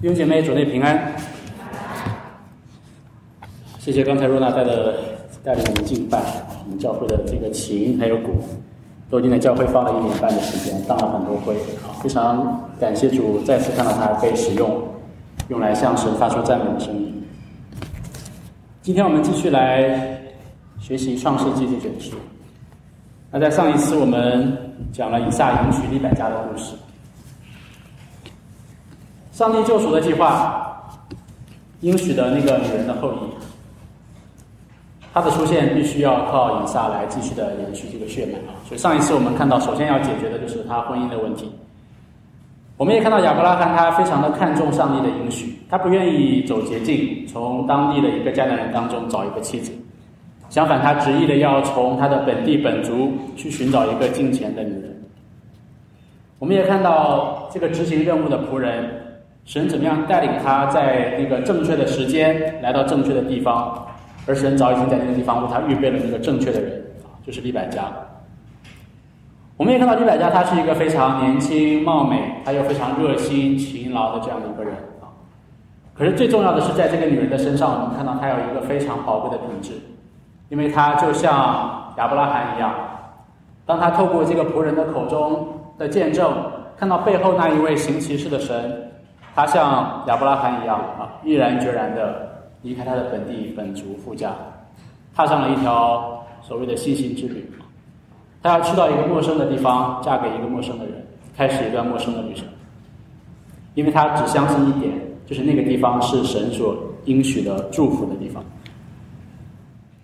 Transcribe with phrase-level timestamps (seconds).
[0.00, 1.12] 弟兄姐妹，主内平安。
[3.80, 4.94] 谢谢刚才若娜带的
[5.42, 6.22] 带领我们敬拜，
[6.64, 8.30] 我们教会的这个琴还有鼓，
[9.10, 11.56] 都已经在教会放了一年半的时间，当了很多灰，
[12.00, 14.80] 非常感谢主再次看到它被使用，
[15.48, 17.20] 用来向神发出赞美的声音。
[18.80, 20.16] 今天我们继续来
[20.78, 22.16] 学习创世纪这卷书。
[23.32, 24.56] 那在上一次我们
[24.92, 26.76] 讲了以撒迎娶利百加的故事。
[29.38, 30.82] 上帝救赎的计划，
[31.82, 33.18] 应许的那个女人的后裔，
[35.14, 38.58] 她的出现必须要靠以撒来继续的延续这个血脉啊。
[38.66, 41.48] 所以上一次我们看到，首先要解决的就是他婚姻的问题。
[42.78, 49.70] 我们也看到亚伯拉罕他非常的看重上帝的应许，他不愿意走捷径，从当地的一个迦南人当中找一个妻子，
[50.50, 55.00] 相反，他执意的要从他的本地本族去寻找一个敬虔的女人。
[56.40, 59.04] 我们也看到这个执行任务的仆人。
[59.48, 63.82] 神怎么样带领他在那个正确的时间来到正确的地方，
[64.26, 66.70] 而神早已经在那个地方为他预备了那个正确的人
[67.02, 67.84] 啊，就是李百家。
[69.56, 75.08] 我们也看到李百家，他是一个非常年轻貌美，他又非常热心勤劳的这样的一个人啊。
[75.94, 79.72] 可是最重要的是，在这个女人的身上，我们看到她有一个非常宝贵的品质，
[80.50, 82.74] 因为她就像亚伯拉罕一样，
[83.64, 85.48] 当他透过这个仆人的口中
[85.78, 86.30] 的见证，
[86.76, 88.84] 看到背后那一位行骑士的神。
[89.34, 92.28] 他像亚伯拉罕一样啊，毅然决然的
[92.62, 94.32] 离开他的本地本族富家，
[95.14, 97.48] 踏上了一条所谓的信心之旅。
[98.42, 100.94] 他要去到一个陌生的地方，嫁给一个陌生的人，
[101.36, 102.44] 开始一段陌生的旅程。
[103.74, 104.92] 因为他只相信一点，
[105.24, 108.42] 就是那个地方是神所应许的祝福的地方。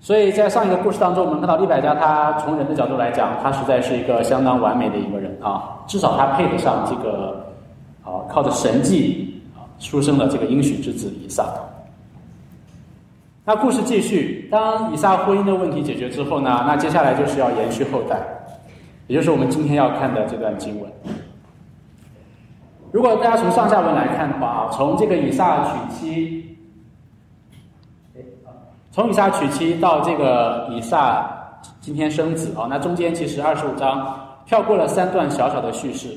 [0.01, 7.53] 所以在上一个故事当中，我们看到利百加，他从人的角度来讲，他实在是一个相当完美的一个人啊，至少他配得上这个。
[8.05, 11.47] 啊，靠着神迹啊，出生了这个应许之子以撒。
[13.47, 18.19] 那故事继续，当以撒婚姻的问题解决之后呢，那接下来就是要延续后代，
[19.07, 20.91] 也就是我们今天要看的这段经文。
[22.91, 26.57] 如果大家从上下文来看的话啊，从这个以撒娶妻，
[28.93, 31.29] 从以撒娶妻到这个以撒
[31.81, 36.17] 今天生子啊，那中间其实二十五章跳过了三段小小的叙事。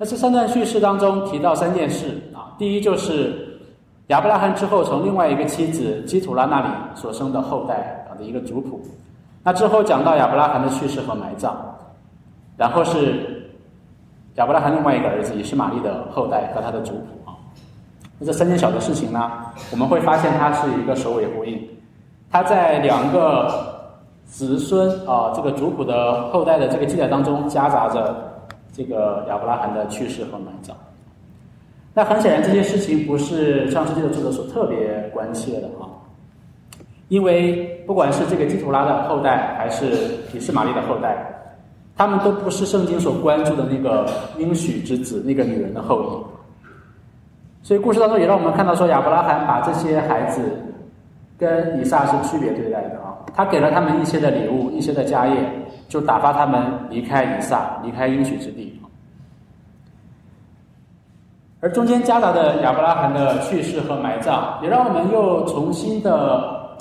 [0.00, 3.58] 那这三段叙事当中提到三件事啊，第一就是
[4.06, 8.80] 亚伯拉罕之后从另外一个妻子基土拉那里所生的后代啊的一个族谱。
[9.42, 11.52] 那之后讲到亚伯拉罕的去世和埋葬，
[12.56, 13.50] 然后是
[14.36, 17.34] 亚伯拉罕另外一个儿子以实玛利的后代和他的族谱啊。
[18.20, 19.32] 那这三件小的事情呢，
[19.72, 21.60] 我们会发现它是一个首尾呼应，
[22.30, 23.52] 它在两个
[24.26, 28.27] 子孙啊这个族谱的后代的这个记载当中夹杂着。
[28.78, 30.72] 这个亚伯拉罕的去世和埋葬，
[31.92, 35.90] 那很显然这些事情不是上世纪的作者所特别关切的啊，
[37.08, 39.86] 因为不管是这个基图拉的后代，还是
[40.32, 41.16] 以斯玛利的后代，
[41.96, 44.08] 他们都不是圣经所关注的那个
[44.38, 47.66] 应许之子那个女人的后裔。
[47.66, 50.40] 所以故事当中也让我们看到说，亚伯拉罕把这些孩子
[51.38, 55.34] 跟以撒是区别对待的啊，他给了他们一些的礼物，一些的家业。
[55.88, 58.78] 就打发他们离开以撒，离开应许之地。
[61.60, 66.76] 而中间夹杂的亚伯拉罕的去世和埋葬，也让我们又重新的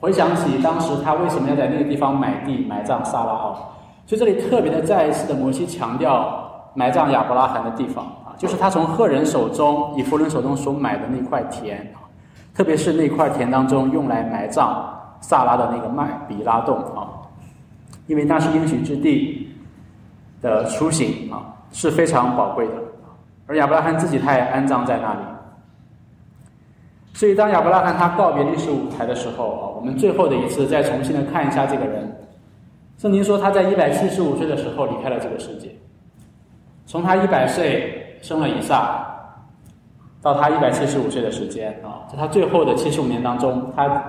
[0.00, 3.74] 回想起当时他为什么要在那个地方买地埋葬撒拉奥。
[4.06, 11.86] 所以这里特别的再一次的摩西强调埋葬亚伯拉罕的地方啊，就是他从赫人手中、以弗人手中所买的那块田，
[12.56, 17.06] 特别是那块田当中用来埋葬萨拉的那个麦比拉洞啊。
[18.06, 19.52] 因为那是应许之地
[20.40, 22.74] 的雏形啊，是非常宝贵的。
[23.46, 25.20] 而亚伯拉罕自己他也安葬在那里。
[27.12, 32.10] 所以当亚伯拉罕他告别历史舞台的时候啊，我们最后的一次再重新的看一下这个人。
[32.96, 35.70] 圣经说他在一百七十五岁的时候离开了这个世界。
[36.86, 39.04] 从他一百岁生了以撒，
[40.26, 44.04] 到他一百七十五岁的时间啊，在他最后的七十五年当中，他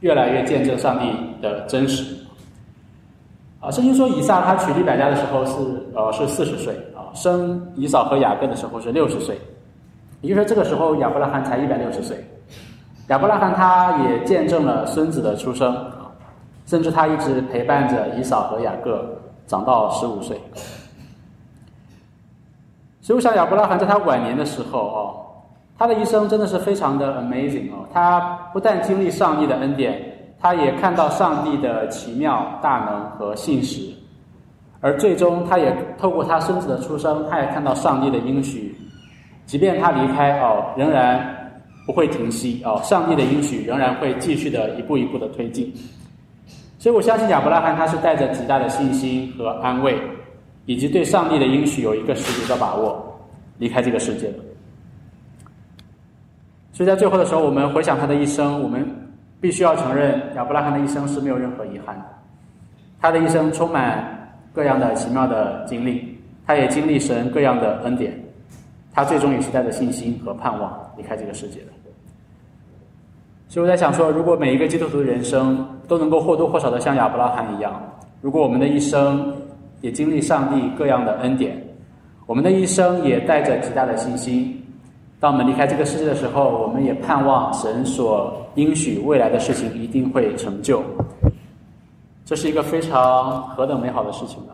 [0.00, 1.12] 越来越见证上帝
[1.42, 2.16] 的真实。
[3.60, 5.52] 啊，圣经说以撒他娶利百加的时候是
[5.94, 9.38] 呃是四十岁啊，生以扫和雅各的时候是六十岁，
[10.22, 12.16] 也就是说这个时候亚伯拉罕才一百六十岁，
[13.08, 16.08] 亚伯拉罕他也见证了孙子的出生啊，
[16.64, 19.06] 甚至他一直陪伴着以扫和雅各
[19.46, 20.40] 长到十五岁，
[23.02, 25.23] 所以我想亚伯拉罕在他晚年的时候哦，
[25.78, 28.20] 他的一生真的是非常的 amazing 哦，他
[28.52, 30.10] 不但经历上帝的恩典。
[30.40, 33.80] 他也看到上帝的奇妙大能和信实，
[34.80, 38.76] 而最终他也透过他孙子的出生，他也看到上帝的应许
[39.46, 41.50] 即便他离开哦，仍然
[41.86, 45.72] 不会停息哦，上帝的应许仍然会继续的一步一步的推进。
[46.78, 49.98] 所以我相信亚伯拉罕他是带着极大的信心和安慰，
[50.66, 53.02] 以及对上帝的应许有一个十足的把握，
[53.56, 54.34] 离开这个世界了。
[56.74, 58.84] 所以在最后的时候，我们回想他的一生，我们
[59.40, 62.04] 必须要承认亚伯拉罕的一生是没有任何遗憾的。
[63.00, 64.04] 他的一生充满
[64.52, 68.12] 各样的奇妙的经历，他也经历神各样的恩典，
[68.92, 71.66] 他最终也是带着信心和盼望离开这个世界的。
[73.46, 77.80] 所以我在想说，如果每一个基督徒的人生都能够或多或少的像亚伯拉罕一样，
[78.20, 79.32] 如果我们的一生
[79.80, 81.56] 也经历上帝各样的恩典，
[82.26, 84.60] 我们的一生也带着极大的信心。
[85.24, 90.82] 当我们离开这个世界的时候，我们也盼望神所应许未来的事情一定会成就。
[92.26, 94.52] 这是一个非常何等美好的事情啊！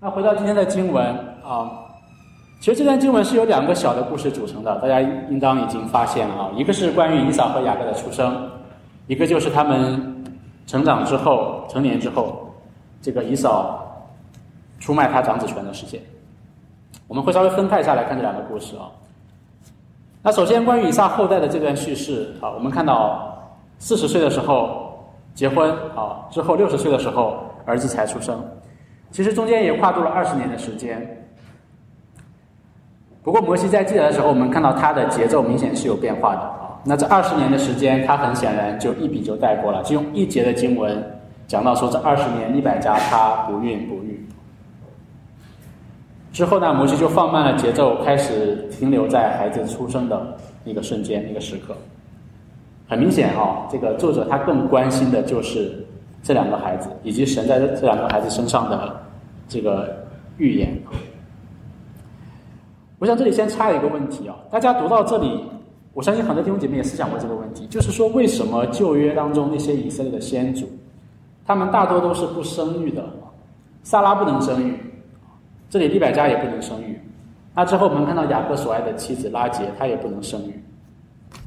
[0.00, 1.04] 那回到今天的经文
[1.44, 1.70] 啊，
[2.58, 6.50] 其实这段经文是由两个小的故事组成的，大家应当已经发现了啊。
[6.56, 8.50] 一个是关于以扫和雅各的出生，
[9.08, 10.24] 一个就是他们
[10.66, 12.50] 成长之后、成年之后，
[13.02, 13.78] 这个以扫
[14.80, 16.00] 出卖他长子权的事件。
[17.12, 18.88] 我们会稍微分开下来看这两个故事啊。
[20.22, 23.38] 那首先关于以撒后代的这段叙事啊，我们看到
[23.78, 24.98] 四十岁的时候
[25.34, 27.36] 结婚啊，之后六十岁的时候
[27.66, 28.42] 儿子才出生，
[29.10, 31.06] 其实中间也跨度了二十年的时间。
[33.22, 36.80] 不过摩西在记载的时候，我们看到他的节奏明显是有变化的啊。
[36.82, 44.11] 那这二十年的时间，他很显然就一笔就带过了，就用一节的经文讲到说这二十年利百加他不孕不育。
[46.32, 50.34] 之后呢，摩西就放慢了节奏，开始停留在孩子出生的
[50.64, 51.76] 那个瞬间、那个时刻。
[52.88, 55.86] 很明显啊，这个作者他更关心的就是
[56.22, 59.00] 这两个孩子，以及神在这这两个孩子身上的
[59.46, 59.94] 这个
[60.38, 60.74] 预言。
[62.98, 65.44] 我想这里先插一个问题啊，大家读到这里，
[65.92, 70.66] 我相信很多弟兄姐妹也思想过这个问题，就是说为什么旧约当中那些以色列的先祖，
[71.44, 73.04] 他们大多都是不生育的？
[73.82, 74.78] 萨拉不能生育。
[75.72, 77.00] 这里利百加也不能生育，
[77.54, 80.52] 那之后我们看到雅各所爱的妻子拉杰，她也不能生育。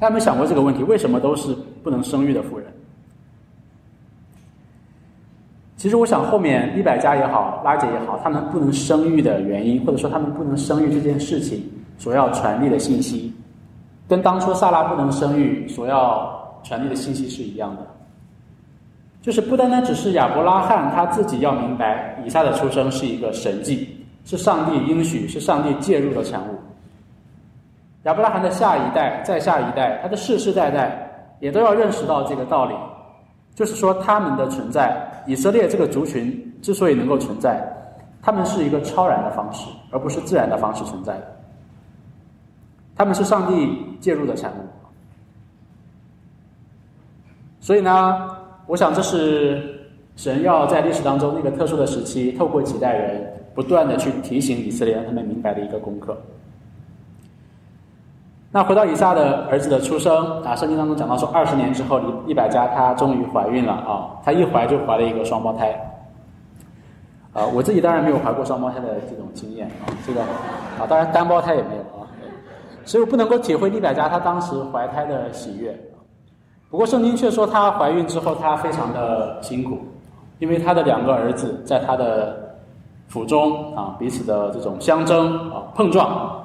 [0.00, 0.82] 家有没有想过这个问题？
[0.82, 2.66] 为什么都是不能生育的妇人？
[5.76, 11.62] 其实我想，后面利百加也好，拉杰也好，他们不能生育的原因，或者说他们不能生育这件事情
[11.96, 13.32] 所要传递的信息，
[14.08, 17.86] 跟当初萨拉不能生育所要传递的信息是一样的。
[19.22, 23.95] 就是不单单只是亚伯拉罕他自己要明白，以撒的出生是一个神迹。
[24.26, 26.58] 是上帝应许，是上帝介入的产物。
[28.02, 32.74] 亚伯拉罕的下一代，再下一代，他的世世代代也都要认识到这个道理，
[33.54, 34.94] 就是说他们的存在，
[35.26, 37.64] 以色列这个族群之所以能够存在，
[38.20, 41.36] 他们是一个超然的方式，而不是自然的方式存在的。
[42.96, 44.56] 他们是上帝介入的产物。
[47.60, 48.28] 所以呢，
[48.66, 53.32] 我想这是神要在历史当中那个特殊的时期，透过几代人。
[53.56, 56.14] 不断的去提醒以色列，让他们明白的一个功课。
[58.52, 65.72] 那回到以撒的儿子的出生啊，圣经当中讲到说，二十年之后，李利百加她终于怀孕了啊，她一怀就怀了一个双胞胎。
[67.32, 72.04] 啊，我自己当然没有怀过双胞胎的这种经验啊，这个啊，当然单胞胎也没有啊，
[72.84, 75.74] 所以我不能够体会利百加她当时怀胎的喜悦。
[76.70, 79.78] 不过圣经却说，她怀孕之后她非常的辛苦，
[80.40, 82.45] 因为她的两个儿子在她的。
[83.16, 86.38] 腹中啊，彼此的这种相争啊碰撞，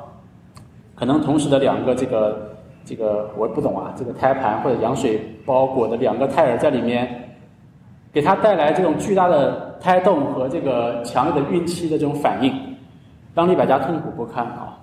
[0.95, 2.49] 可能同时的两个这个
[2.85, 7.29] 这个我不懂啊，这个胎盘或者羊水包裹的两个胎儿在里面，
[8.13, 12.53] 给他带来这种巨大的胎动和这个强烈的孕期的这种反应，
[13.35, 14.77] 让利百家痛苦不堪啊。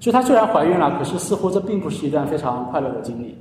[0.00, 3.38] 所以她虽然怀孕了，可是似乎这并不是一段非常快乐的经历，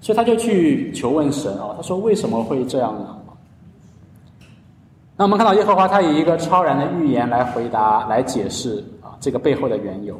[0.00, 3.14] 所以她就去求问神啊，她说为什么会这样呢？
[5.20, 10.16] 那我们看到耶和华他以一个超然的预言来回答、来解释啊这个背后的缘由。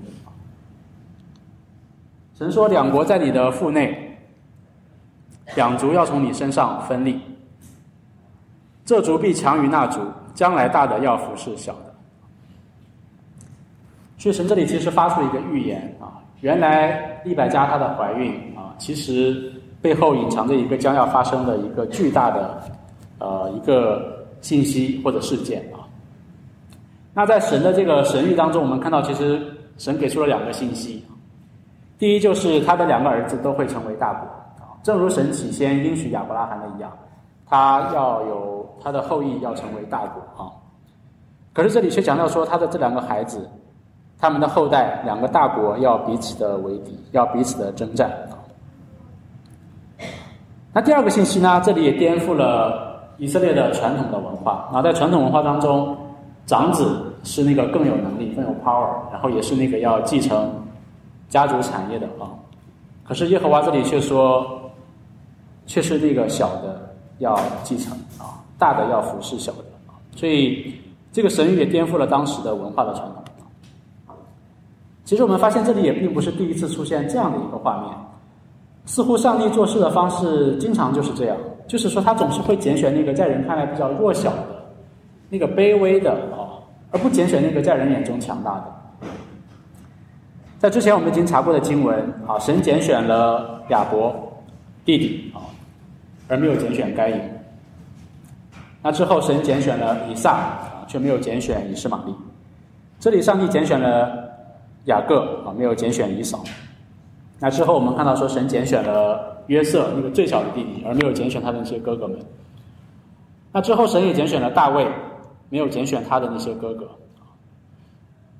[2.36, 4.18] 神说：“两国在你的腹内，
[5.54, 7.20] 两族要从你身上分立，
[8.84, 10.00] 这族必强于那族，
[10.34, 11.94] 将来大的要服侍小的。”
[14.18, 22.60] 所以神这里其实发出了一个预言啊，原来利百加她的怀孕啊，其实背后隐藏着一个将要发生的一个巨大的
[23.20, 24.17] 呃一个。
[24.40, 25.82] 信息或者事件啊，
[27.14, 29.40] 那在神的这个神谕当中，我们看到其实
[29.76, 31.04] 神给出了两个信息。
[31.98, 34.26] 第一就是他的两个儿子都会成为大国
[34.62, 36.90] 啊，正如神起先应许亚伯拉罕的一样，
[37.44, 40.46] 他要有他的后裔要成为大国啊。
[41.52, 43.50] 可是这里却强调说他的这两个孩子
[44.16, 48.12] 他们的后代两个大国要彼此的为敌，要彼此的征战。
[50.72, 52.87] 那第二个信息呢，这里也颠覆了
[53.18, 54.68] 以色列的传统的文化。
[54.72, 55.96] 那在传统文化当中，
[56.46, 60.50] 长子是那个更有能力、更有 power，然后也是那个要继承
[61.28, 62.30] 家族产业的啊。
[63.04, 64.46] 可是耶和华这里却说，
[65.66, 69.92] 却是那个小的要继承啊，大的要服侍小的啊。
[70.16, 70.74] 所以
[71.12, 73.14] 这个神谕也颠覆了当时的文化的传统。
[75.04, 77.90] 其实我们发现这里也并不是第一次出现这样的一个画面，
[78.84, 81.36] 似乎上帝做事的方式经常就是这样，
[81.68, 84.46] 就是说他总是会拣选那个在人看来比较弱小的、
[85.28, 86.58] 那个卑微的啊，
[86.90, 88.64] 而不拣选那个在人眼中强大的。
[90.58, 94.12] 在之前我们已经查过的经文啊，神拣选了亚伯
[94.84, 95.46] 弟弟啊，
[96.26, 97.20] 而没有拣选该隐。
[98.82, 102.14] 那之后神拣选了以撒啊，却没有拣选以实玛利。
[102.98, 104.26] 这里上帝拣选了。
[104.84, 106.42] 雅各啊，没有拣选以扫。
[107.40, 112.18] 那之后我们看到说，神拣选了约瑟那个最小的弟弟，而没有拣选他的那些哥哥们。
[113.52, 114.86] 那之后神也拣选了大卫，
[115.48, 116.86] 没有拣选他的那些哥哥。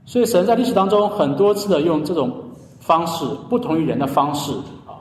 [0.05, 2.35] 所以神在历史当中很多次的用这种
[2.81, 4.53] 方式，不同于人的方式
[4.85, 4.99] 啊，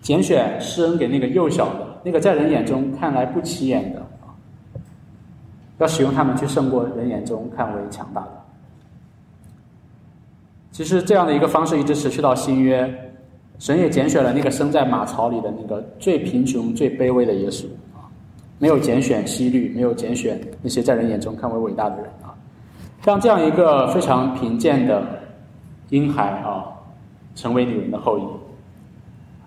[0.00, 4.02] 拣选施恩给那个幼小的，那个在人眼中看来不起眼的，
[5.78, 8.41] 要使用他们去胜过人眼中看为强大的。
[10.72, 12.90] 其实这样的一个方式一直持续到新约，
[13.58, 18.08] 神也拣选了那个生在马槽里的那个最贫穷、最卑微的耶稣啊，
[18.58, 22.32] 没有拣选希律，没有拣选那些在人眼中看为伟大的人啊，
[23.04, 25.06] 让这样一个非常贫贱的
[25.90, 26.64] 婴孩啊，
[27.34, 28.22] 成为女人的后裔。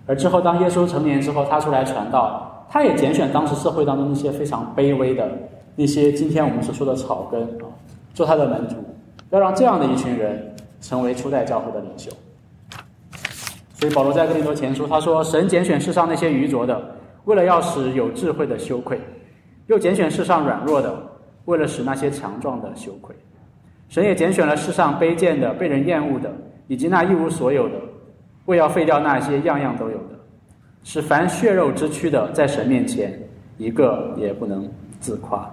[0.06, 5.28] 而之后当耶稣成年之后，他出来传道，他也拣选当时社会当中那些非常卑微的
[5.74, 7.66] 那些今天我们所说的草根啊，
[8.14, 8.76] 做他的门徒，
[9.30, 10.52] 要让这样的一群人。
[10.88, 12.12] 成为初代教会的领袖，
[13.74, 16.80] 所以保罗在哥林多前书他说：“神拣选世上那些愚拙的，
[17.24, 18.96] 为了要使有智慧的羞愧；
[19.66, 20.96] 又拣选世上软弱的，
[21.46, 23.12] 为了使那些强壮的羞愧。
[23.88, 26.32] 神也拣选了世上卑贱的、被人厌恶的，
[26.68, 27.74] 以及那一无所有的，
[28.44, 30.14] 为要废掉那些样样都有的，
[30.84, 33.12] 使凡血肉之躯的，在神面前
[33.58, 35.52] 一个也不能自夸。”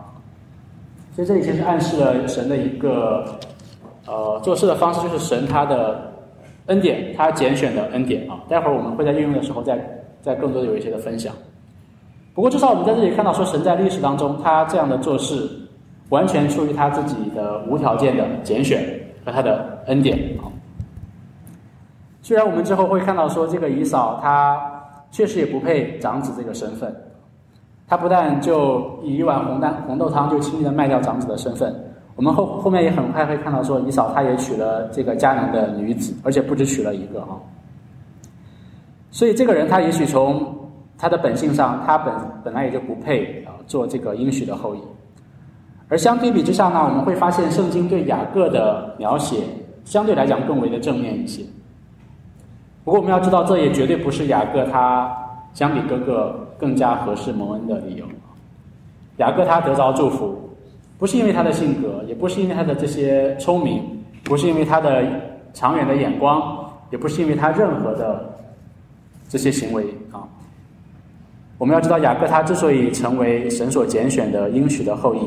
[1.15, 3.25] 所以这里其实暗示了神的一个。
[4.05, 6.11] 呃，做事的方式就是神他的
[6.65, 8.39] 恩典，他拣选的恩典啊。
[8.49, 9.79] 待会儿我们会在应用的时候再
[10.21, 11.33] 再更多的有一些的分享。
[12.33, 15.47] 不过至少我们在这里看到说，神在历史当中他这样的做事，
[16.09, 18.83] 完全出于他自己的无条件的拣选
[19.25, 20.49] 和他的恩典啊。
[22.21, 24.59] 虽然我们之后会看到说，这个姨嫂她
[25.11, 26.93] 确实也不配长子这个身份，
[27.87, 31.73] 她不但就以一碗红蛋红豆汤就轻易的卖掉长子的身份。
[32.15, 37.29] 我们后后面也很快会看到，说以嫂她也娶了这个迦南的女子，而且不止娶了一个啊。
[39.09, 40.55] 所以这个人他也许从
[40.97, 44.79] 他的本性上，他本本来也就不配啊做这个应许的后裔。
[45.89, 49.43] 而相对比之下呢，我们会发现圣经对雅各的描写
[49.85, 51.43] 相对来讲更为的正面一些。
[52.83, 55.11] 不过我们要知道，这也绝对不是雅各他
[55.53, 58.05] 相比哥哥更加合适蒙恩的理由。
[59.17, 60.39] 雅各他得着祝福。
[61.03, 63.83] 不是因为他的性格，也不是因为他的这些聪明，
[64.23, 65.03] 不是因为他的
[65.53, 68.33] 长远的眼光，也不是因为他任何的
[69.27, 69.83] 这些行为
[70.13, 70.23] 啊。
[71.57, 75.19] 我们要知道，雅各他之所以成为神所拣选的应许的后裔，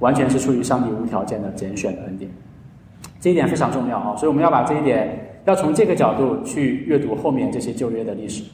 [0.00, 2.30] 完全是出于上帝无条件的拣选的恩典。
[3.18, 8.44] 这一点非常重要啊，所以我们要把这一点要从这个角度去阅读后面这些旧约的历史。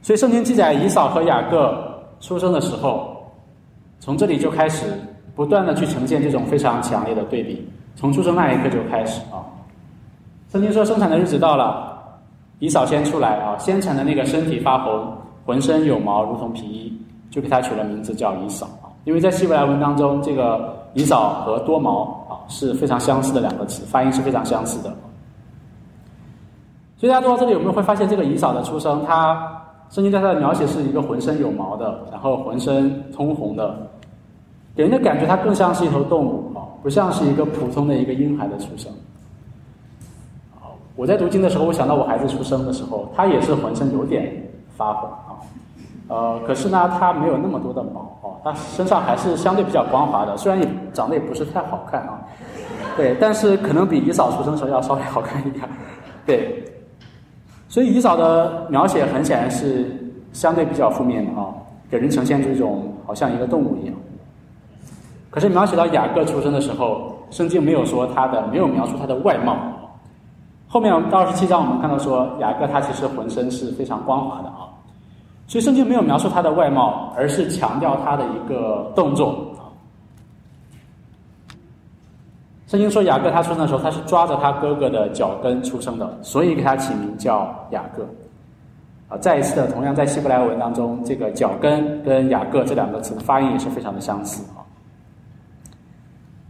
[0.00, 1.78] 所以圣经记载以扫和雅各
[2.20, 3.17] 出生的时候。
[4.00, 4.86] 从这里就开始
[5.34, 9.44] 不断的去呈现这种非常强烈的对比，从出生那一刻就开始啊。
[10.50, 11.98] 圣经说生产的日子到了，
[12.58, 15.12] 以扫先出来啊，先产的那个身体发红，
[15.44, 17.00] 浑身有毛如同皮衣，
[17.30, 18.88] 就给他取了名字叫以扫啊。
[19.04, 24.94] 因为在希伯来文当中，这个以扫和多毛啊是非常相似的两个词，发音是非常相似的。
[26.96, 29.64] 所以大家读到这里，有没有会发现这个以扫的出生，他。
[29.90, 33.74] 圣经对他的描写是一个浑身有毛的，然后浑身通红的，
[34.76, 38.92] 给人的感觉他更像是一头动物啊，不像是一个普通的一个婴孩的出生。
[40.94, 44.30] 我在读经的时候，我想到我孩子出生的时候，他也是浑身有点
[44.76, 45.40] 发红啊，
[46.08, 52.20] 呃，可是呢，他没有那么多的毛啊，他身上还是相对比较光滑的，虽然也长得也不是太好看啊，
[52.96, 55.66] 对，但是可能比姨嫂出生时候要稍微好看一点，
[56.26, 56.62] 对。
[57.68, 59.86] 所以，以扫的描写很显然是
[60.32, 61.52] 相对比较负面的啊，
[61.90, 63.94] 给人呈现出一种好像一个动物一样。
[65.30, 69.56] 可是描写到雅各出生的时候，圣经没有说他的，没有描述他的外貌。
[70.66, 74.72] 后面到二十七章，我们看到说雅各他其实浑身是非常光滑的啊，
[75.46, 79.47] 所以圣经没有描述他的外貌，而是强调他的一个动作。
[82.68, 88.06] 圣经说雅各他出生的时候，他是抓着他哥哥的脚跟出生的，所以给他起名叫雅各。
[89.08, 94.60] 啊，再一次的，同样在希伯来文当中，这个脚跟跟雅各这两个词的发音也是非常的相似啊。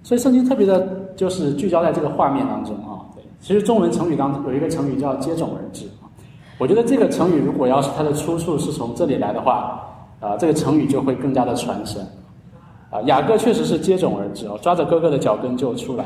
[0.02, 0.84] 所以圣经特别的
[1.14, 2.98] 就是聚焦在这个画面当中啊。
[3.40, 6.10] 其实中文成语当中有一个成语叫接踵而至啊。
[6.58, 9.80] 我觉得这个成语如果要是它的出处是从这里来的话，
[10.18, 12.04] 啊，这个成语就会更加的传神。
[12.90, 16.04] 啊，雅各确实是接踵而至哦，抓着哥哥的脚跟就出来。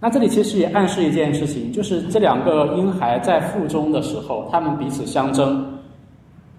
[0.00, 5.66] 那这里其实也暗示一件事情，就是这两个婴孩在腹中的时候，他们彼此相争。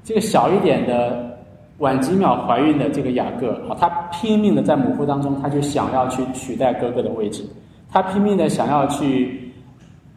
[0.04, 1.38] 这个小一点的、
[1.78, 7.46] 晚几秒怀孕的这个雅各啊，他拼命的在母腹当中，他就想要去取代哥哥的位置，
[7.89, 9.54] 他拼命的想要去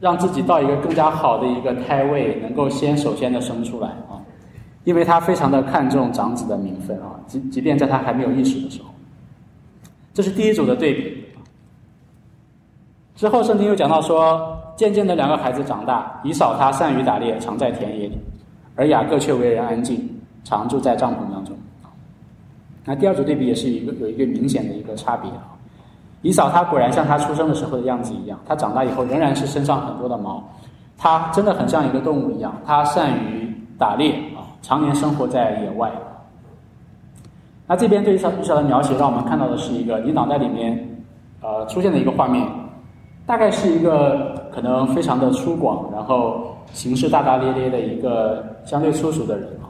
[0.01, 4.22] 让自己到一个更加好的一个胎位，能够先首先的生出来啊。
[4.85, 8.89] 因为他非常的看重长子的名分啊，即即便在他还没有意识的时候，
[10.12, 11.25] 这是第一组的对比。
[13.15, 18.19] 之后圣经又讲到说，渐渐的两个孩子长大，以扫他善于打猎，常在田野里，
[18.75, 20.09] 而雅各却为人安静，
[20.43, 21.57] 常住在帐篷当中。
[22.85, 25.47] 那第二组对比也是一个有一个明显的一个差别啊。
[26.23, 30.43] 以扫他果然像他出生的时候的样子一样，他长大以后仍然是身上很多的毛，
[30.99, 34.21] 他真的很像一个动物一样，他善于打猎。
[34.62, 35.90] 常年生活在野外，
[37.66, 41.02] 那这边对于小小的描写，让我们看到的是一个你脑袋里面
[41.40, 42.49] 呃出现的一个画面，
[43.26, 49.66] 大概是一个可能非常的粗犷，然后行事大大咧咧的一个相对粗俗的人啊。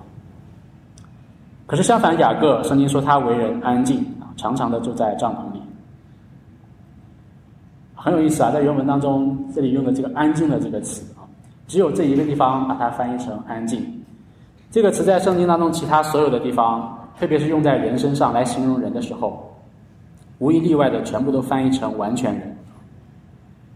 [1.66, 5.62] 可是相反，雅各圣经说他为人安静啊，常常的住在帐篷里，
[7.94, 11.24] 很有意思啊，在原文当中这里用的这个“安静”的这个词啊，
[11.66, 13.80] 只有这一个地方把它翻译成“安静”。
[14.72, 19.54] 这个词在圣经当中，其他所有的地方，特别是用在人身上来形容人的时候，
[20.38, 22.56] 无一例外的全部都翻译成完全人。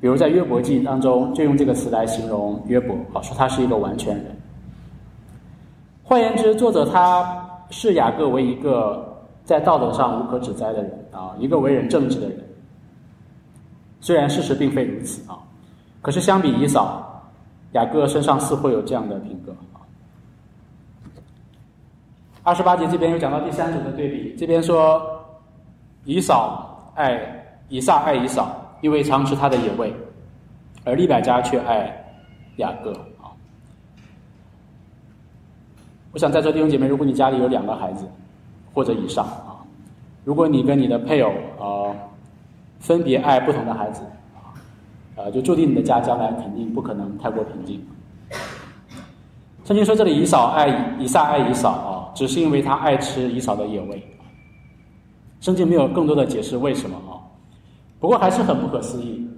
[0.01, 4.25] 比如在约伯记当中，就用这个词来形容约伯，好说他是一个完全人。
[6.03, 12.43] 换言之，作者他视雅各为一个在道德上无可指摘的人啊，一个为人正直的人。
[14.01, 15.37] 虽然事实并非如此啊，
[16.01, 17.23] 可是相比以扫，
[17.73, 19.55] 雅各身上似乎有这样的品格。
[22.47, 25.03] 二十八节这边又讲到第三组的对比，这边说
[26.05, 27.21] 以扫爱
[27.69, 29.93] 以撒爱以扫，因为常吃他的野味，
[30.85, 31.93] 而利百加却爱
[32.59, 33.35] 雅各啊。
[36.13, 38.09] 我想在座弟兄姐妹，如果你家里有两个孩子
[38.73, 39.59] 或者以上啊，
[40.23, 41.91] 如果你跟你的配偶啊
[42.79, 44.05] 分别爱不同的孩子
[44.37, 44.55] 啊，
[45.17, 47.85] 呃，就注定你的家将来肯定不可能太过平静。
[49.65, 50.69] 圣经说这里以扫爱
[51.01, 51.96] 以撒爱以扫啊。
[52.17, 54.03] 只是因为他爱吃以扫的野味，
[55.41, 57.21] 圣经没有更多的解释为什么啊。
[58.01, 59.29] 不过还是很不可思议，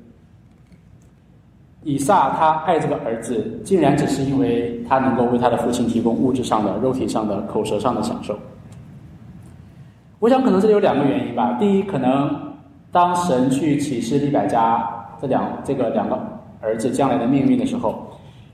[1.82, 8.38] 以撒他爱这个儿子，竟然只是因为他能够为他的父亲提供物质上的、肉体上的、口舌上的享受。
[10.20, 11.56] 我想可能这里有两个原因吧。
[11.58, 12.54] 第一，可能
[12.92, 14.88] 当神去启示利百加
[15.20, 16.16] 这两这个两个
[16.60, 18.06] 儿子将来的命运的时候，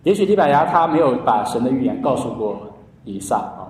[0.03, 2.59] 也许利百加他没有把神的预言告诉过
[3.05, 3.64] 以撒啊。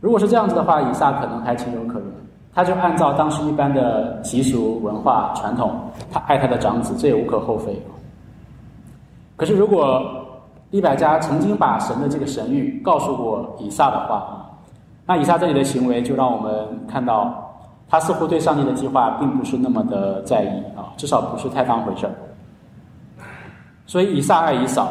[0.00, 2.08] 如果是这样子的话，以撒可能还情有可原，
[2.54, 5.70] 他就按照当时一般的习俗、文化、传统，
[6.10, 7.78] 他爱他的长子，这也无可厚非。
[9.36, 10.02] 可是，如果
[10.70, 14.46] 利百加曾经把神的这个神谕告诉过以撒的话，
[15.06, 17.52] 那以撒这里的行为就让我们看到，
[17.88, 22.12] 他似乎对上帝的计划并不是那么的在意啊，至少不是太当回事儿。
[23.86, 24.88] 所以，以撒爱以扫。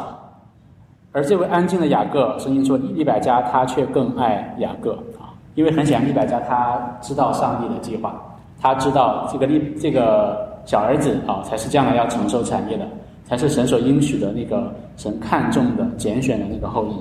[1.12, 8.14] 而这位安静的雅各，圣经说利百加他却更爱雅各啊，因为很显然利百加他知道上帝的计划，
[8.60, 12.86] 他知道这个利这个小儿子啊才是将来要承受产业的，
[13.24, 16.94] 才是神所应许的那个神看重的拣选的那个后裔。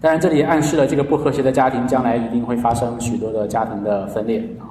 [0.00, 4.66] 当然，这里暗示了这个不和谐的家庭将来一定会发生许多的家庭的分裂啊。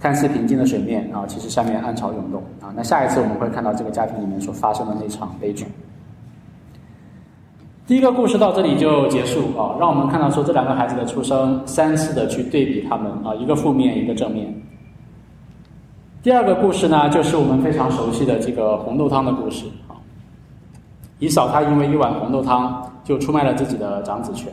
[0.00, 2.72] 看似平静的水面啊，其实下面暗潮涌动啊。
[2.74, 5.64] 那下一次我们会看到这个家庭里面所发生的那场悲剧。
[7.90, 14.46] 第一个故事到这里就结束啊，让我们看到说这两个孩子的出生，三次的去对比他们啊，一个负面，一个正面。
[16.22, 19.98] 第二个故事呢，就是我们非常熟悉的这个红豆汤的故事啊。
[21.18, 24.52] 以嫂她因为一碗红豆汤就出卖了自己的长子权。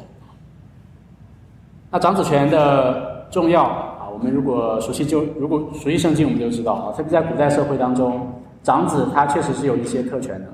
[1.91, 8.28] 那长子权的重要啊，我我们如果熟悉就如果熟悉圣经，我们就知道啊，特别在古代社会当中，
[8.63, 10.47] 长子他确实是有一些特权的。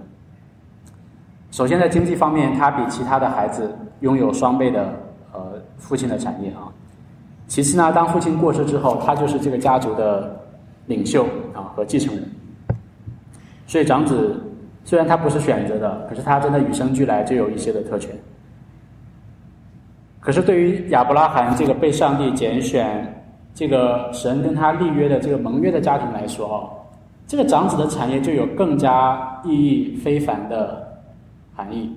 [1.54, 4.92] 首先在经济方面，他比其他的孩子拥有双倍的
[5.32, 5.40] 呃
[5.78, 6.66] 父亲的产业啊。
[7.46, 10.36] 其次呢，当父亲过世之后，他就是这个家族的
[10.88, 12.28] 领袖啊和继承人。
[13.68, 14.42] 所以长子
[14.84, 18.10] 虽然他不是选择的，可是他真的与生俱来就有一些的特权。
[20.20, 26.70] 可是对于亚伯拉罕这个被上帝拣选、这个神跟他立约的这个盟约的家庭来说哦，
[27.28, 30.83] 这个长子的产业就有更加意义非凡的
[31.56, 31.90] 含义，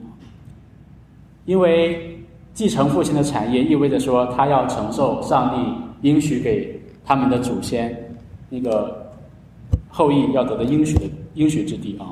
[1.45, 2.19] 因为
[2.55, 7.97] 继承父亲的产业，意味着说他要承受上帝应许给他们的祖先
[8.49, 9.11] 那个
[9.88, 12.07] 后裔要得的应许的应许之地啊。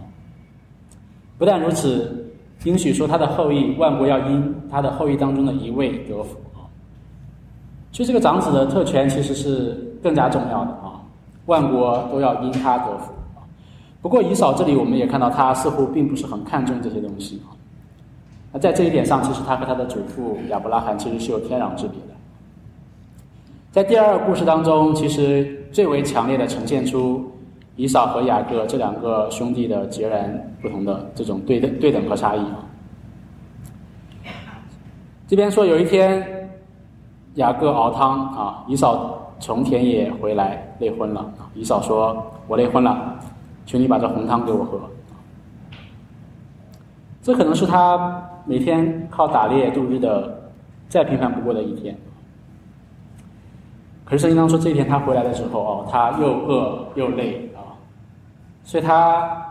[1.38, 2.20] 不但如此。
[2.62, 6.64] 应许说他的后裔万国要因他的后裔当中的一位得福啊，
[7.92, 10.98] 所以这个长子的特权其实是更加重要的啊，
[11.44, 13.12] 万国都要因他得福。
[14.04, 17.56] 不过以扫这里我们也看到他似乎并不是很看重这些东西啊。
[18.52, 22.14] 那在这一点上，其实他和他的祖父亚伯拉罕其实是有天壤之别的。
[23.72, 27.24] 在第二个故事当中，其实最为强烈的呈现出。
[27.76, 32.40] 以扫和雅各这两个兄弟的截然不同的这种对等对等和差异。
[35.26, 36.50] 这边说有一天，
[37.36, 41.32] 雅各熬汤啊，以扫从田野回来累昏了。
[41.54, 43.13] 以扫说：“我累昏了，
[43.66, 44.80] 求你把这红汤给我喝。”
[47.22, 50.50] 这可能是他每天靠打猎度日的
[50.88, 51.96] 再平凡不过的一天。
[54.04, 57.72] 可是圣经当中说，这一天他回来的时候哦，他又饿又累啊。
[58.62, 59.42] 所以他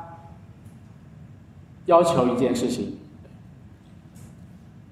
[1.86, 2.96] 要求一件事情，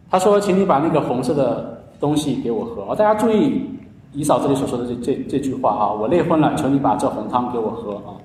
[0.10, 3.70] 他说：“请你把那个红色的东西给我喝。”哦，大家注意
[4.12, 8.18] 姨嫂这里所说的这这这句话啊，我累昏了，求你把这红汤给我喝啊。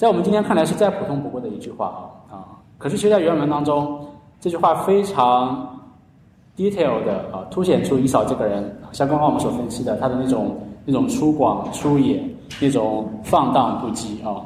[0.00, 2.00] 在我们今天看来是再普通不过的一句话啊
[2.34, 2.36] 啊，
[2.78, 4.00] 可是其实在原文当中，
[4.40, 5.78] 这句话非常
[6.56, 12.24] detail 的啊，凸显出姨嫂这个人，像刚刚我们所分析的他的那种那种粗犷粗野。
[12.60, 14.42] 那种放荡不羁啊！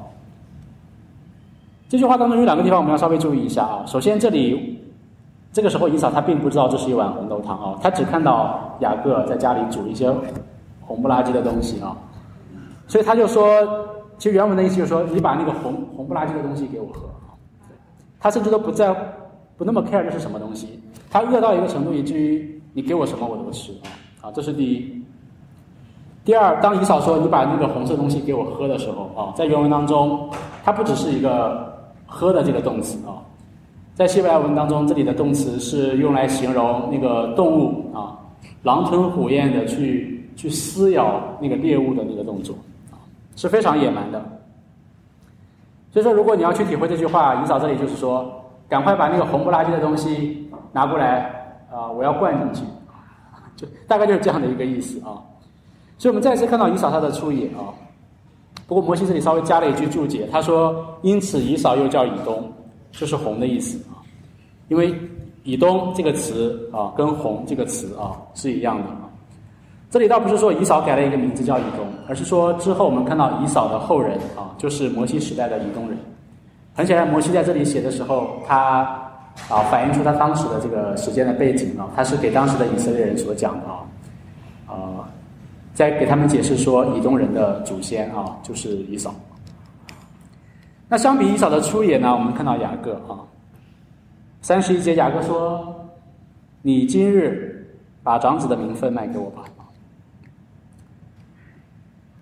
[1.88, 3.82] 这句话当中有两个地方我们要稍微注意一下啊。
[3.86, 4.78] 首先，这里
[5.54, 10.12] 这个时候以扫他并不知道这是一碗红豆汤啊，他只看到雅各在家里煮一些
[10.82, 11.96] 红不拉几的东西啊，
[12.86, 13.42] 所以他就说，
[14.18, 17.09] 其实原文的意思就是说，你把那个红红不拉几的东西给我喝。
[18.20, 18.90] 他甚至都不在
[19.57, 25.05] 不那么 care 这是什么东西，他饿到一个程度，以至于你给我什么我都不吃啊啊，这是第一。
[26.24, 30.31] 第二，当以扫说你把那个红色东西给我喝的时候啊，在原文当中，
[30.64, 31.70] 它不只是一个
[32.07, 33.20] 喝的这个动词啊，
[33.94, 38.18] 在希伯来文当中，这里的动词是用来形容那个动物啊，
[38.62, 42.57] 狼吞虎咽的去去撕咬那个猎物的那个动作，
[43.37, 44.23] 是非常野蛮的。
[45.90, 52.64] 所以说，如果你要去体会这句话，以嫂这里就是说，赶快把那个红不拉几的东西拿过来啊，我要灌进去，
[53.57, 55.23] 就大概就是这样的一个意思啊。
[55.97, 57.70] 所以，我们再次看到以扫他的出野啊。
[58.66, 62.51] 不过，摩西这里稍微加了一句注解，他说：“因此，以扫又叫以东，
[62.90, 64.03] 就是红的意思啊。
[64.68, 64.92] 因为
[65.42, 68.88] 以东这个词啊，跟红这个词啊是一样的。
[69.94, 75.96] 这里倒不是说以扫改了一个名字叫以东，而是说之后我们看到以扫的后人啊，就是摩西时代的以东人。
[76.74, 78.80] 很显然，摩西在这里写的时候，他
[79.48, 85.07] 啊反映出他当时的这个时间的背景啊，他是给当时的以色列人所讲的啊。”
[85.74, 89.14] 在给他们解释说，以东人的祖先啊，就是以扫。
[90.88, 93.22] 那相比以扫的出野呢，我们看到雅各啊，
[94.42, 95.72] 三十一节，雅各说
[96.62, 97.64] ：“你今日
[98.02, 99.44] 把长子的名分卖给我吧。”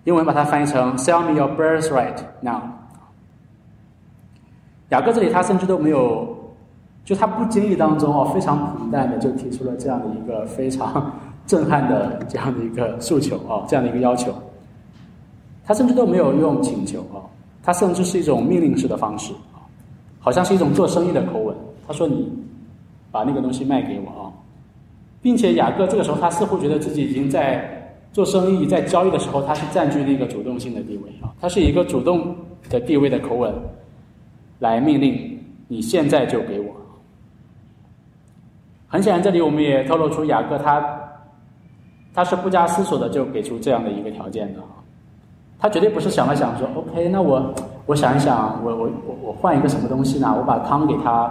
[0.03, 2.61] 英文把它翻译成 “Sell me your birthright now”。
[4.89, 6.37] 雅各这里他甚至都没有，
[7.03, 11.11] 就他不经意当中哦，非常平淡的就提出了这样的一个非常。
[11.45, 14.33] 震撼的这样的一个诉求啊，这样的一个要求，
[15.65, 17.19] 他甚至都没有用请求啊，
[17.61, 19.59] 他甚至是一种命令式的方式啊，
[20.21, 21.53] 好像是一种做生意的口吻。
[21.85, 22.31] 他说：“你
[23.11, 24.31] 把那个东西卖给我啊，
[25.21, 27.72] 并且雅各这个时候他似乎觉得自己已经在
[28.13, 32.33] 做生意、在交易的时候，他是占据那个主动性的地位啊，他是一个主动
[32.69, 33.53] 的地位的口吻
[34.59, 36.73] 来命令你现在就给我。
[38.87, 40.99] 很显然，这里我们也透露出雅各他。
[42.15, 44.77] 他是不加思索的就给出这样的一个条件的啊，
[45.57, 47.51] 他绝对不是想了想说，OK，那我
[47.87, 50.31] 我想一想，我我我我换一个什么东西呢？
[50.37, 51.23] 我把汤给他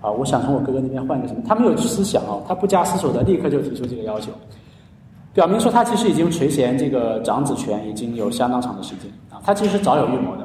[0.00, 1.42] 啊，我想从我哥哥那边换一个什么？
[1.44, 4.30] 他没有思想哦，他不加思索的立刻就提出这个要求，
[5.38, 10.44] 表明说他其实已经垂涎这个长子权已经有相当长的时间啊，他其实早有预谋的。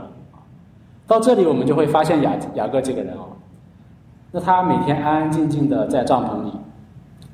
[1.08, 3.26] 到这里我们就会发现雅雅各这个人啊，
[4.32, 6.52] 那他每天安安静静的在帐篷里，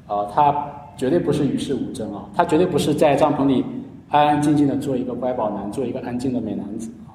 [0.07, 0.55] 啊，他
[0.95, 3.65] 绝对不是与世无争啊，他绝对不是在帐篷里
[4.07, 7.11] 安安静静的做一个乖宝男，做一个安静的美男子啊。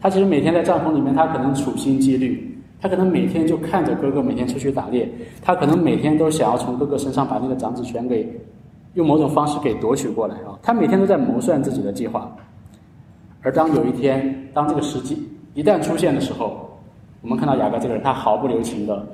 [0.00, 5.06] 他其实每天在帐篷里面，他可能处心积虑，他可能每天就看着哥哥每天出去打猎，
[5.42, 8.26] 他可能每天都想要从哥哥身上把那个长子权给。
[8.94, 10.58] 用某种方式给夺取过来啊！
[10.62, 12.30] 他每天都在谋算自己的计划，
[13.42, 16.68] 而当有一天，当这个时机一旦出现的时候，
[17.20, 19.06] 我们看到雅各这个人，他毫不留情的，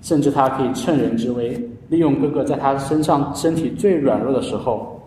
[0.00, 1.50] 甚至他可以趁人之危，
[1.88, 5.00] 利用哥哥在他身上身体最软弱的时候，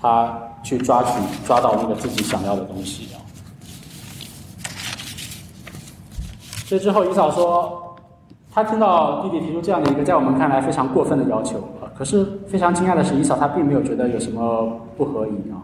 [0.00, 1.10] 他去抓取
[1.46, 3.20] 抓到那个自己想要的东西啊！
[6.66, 7.82] 这之后，伊嫂说。
[8.56, 11.58] 他听到弟弟提出这样的一个在我们看来非常过分的要求，
[11.96, 15.62] 可是非常惊讶的是，以扫他并没有觉得有什么不合宜啊。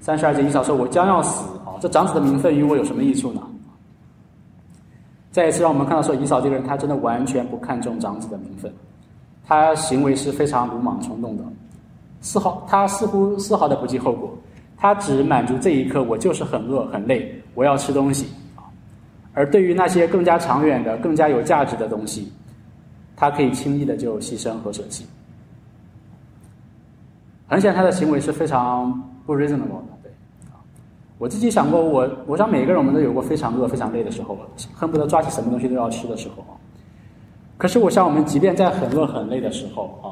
[0.00, 3.40] 三十二节，以扫说：“我将要死啊，这长子的名分与我有什么益处呢？”
[5.30, 8.72] 再一次让我们看到说，以扫这个人他真的完全不看重长子的名分，
[9.44, 11.44] 他行为是非常鲁莽冲动的，
[12.20, 14.36] 丝毫他似乎丝毫的不计后果，
[14.76, 18.66] 他只满足这一刻，我就是很饿很累，我要吃东西啊。
[19.32, 22.32] 而对于那些更加长远的、更加有价值的东西，
[23.14, 25.06] 他可以轻易的就牺牲和舍弃。
[27.48, 28.92] 很显然，他的行为是非常
[29.24, 29.98] 不 reasonable 的。
[30.02, 30.12] 对，
[31.18, 34.36] 我自己想过，我我想每个人我们都有过非常饿、非常累的时候，
[34.74, 36.44] 恨不得抓起什么东西都要吃的时候。
[37.56, 40.06] 可是，我想我们即便在很饿、很累的时候啊，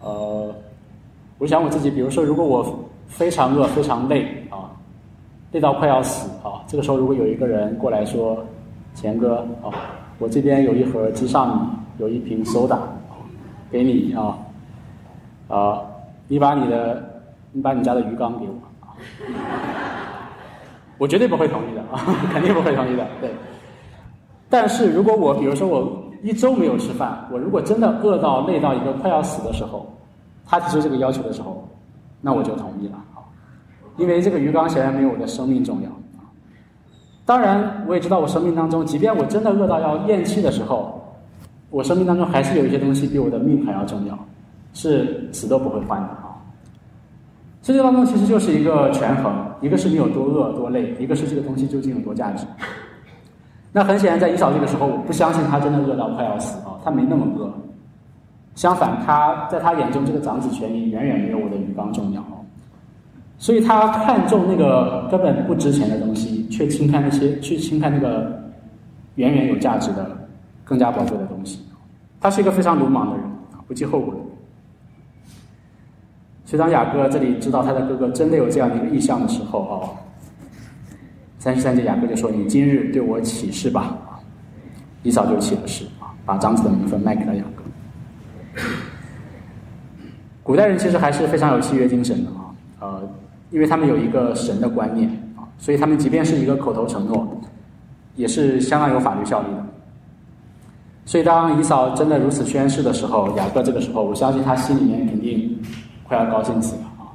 [0.00, 0.54] 呃，
[1.38, 4.70] 我想我自己，比如说，如果我非常饿、非常累啊。
[5.52, 6.64] 累到快要死啊！
[6.66, 8.42] 这个时候如果有一个人过来说
[8.96, 9.68] ：“钱哥啊，
[10.18, 11.66] 我这边有一盒鸡上米，
[11.98, 12.78] 有一瓶 soda，
[13.70, 14.38] 给你啊，
[15.48, 15.82] 啊，
[16.32, 17.20] 你把你的，
[17.52, 18.96] 你把你家的鱼缸给我啊。
[20.96, 22.00] ”我绝对不会同意的啊，
[22.32, 23.06] 肯定不会同意的。
[23.20, 23.30] 对。
[24.48, 29.86] 但是如果我比如说我一周没有吃饭，我如果真的饿到累到一个快要死的时候，
[30.46, 31.68] 他提出这个要求的时候，
[32.22, 33.20] 那我就同意了啊。
[33.98, 36.24] 因为这个鱼缸显然没有我的生命重要啊。
[37.26, 40.98] 当然，我也知道我生命当中，即便我真的饿到要咽气的时候，
[41.68, 44.18] 我生命当中还是有一些东西比我的命还要重要，
[44.72, 46.21] 是死都不会换的。
[47.62, 52.44] 世界当中其实就是一个权衡，一个是你有多饿多累，一个是这个东西究竟有多价值。
[53.70, 57.50] 那很显然，在以扫这个时候，我不相信他真的饿到快要死啊，他没那么饿。
[58.54, 62.22] 相反，他在他眼中，这个长子权益远远没有我的鱼缸重要。
[63.38, 68.42] 所以他看重那个根本不值钱的东西，却轻看那些去轻看那个
[69.14, 70.04] 远远有价值的、
[70.64, 71.64] 更加宝贵的东西。
[72.20, 74.14] 他是一个非常鲁莽的人啊，不计后果。
[76.52, 79.88] 所以当雅各这里知道他的哥哥真的有这样的一个意向的时候啊，
[81.38, 84.20] 三十三节雅各就说：“你今日对我起誓吧。”啊，
[85.02, 87.62] 以扫就起了誓啊，把长子的名分卖给了雅各。
[90.42, 93.08] 古代人其实还是非常有契约精神的啊，呃。
[93.50, 97.40] 因为他们有一个神的观念啊，所以他们即便是一个口头承诺，
[98.14, 99.64] 也是相当有法律效力的。
[101.06, 105.58] 所以当以扫真的如此宣誓的时候，雅各这个时候，我相信他心里面肯定
[106.12, 107.08] 快要高兴死了啊！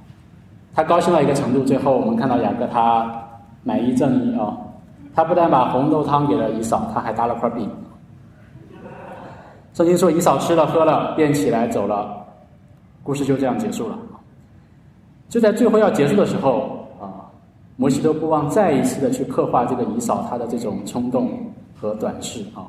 [0.73, 3.07] 他高兴到一个程度，最后我们看到雅各他
[3.61, 4.57] 买一赠一啊，
[5.13, 7.69] 他不但把红豆汤给了以扫，他还搭了块饼。
[9.75, 12.25] 圣经说以嫂吃了喝了，便起来走了，
[13.03, 13.95] 故事就这样结束了。
[15.29, 17.29] 就在最后要结束的时候啊，
[17.75, 21.29] 摩西都不忘再一次的去刻画这个以嫂她的这种冲动
[21.79, 22.65] 和短视啊。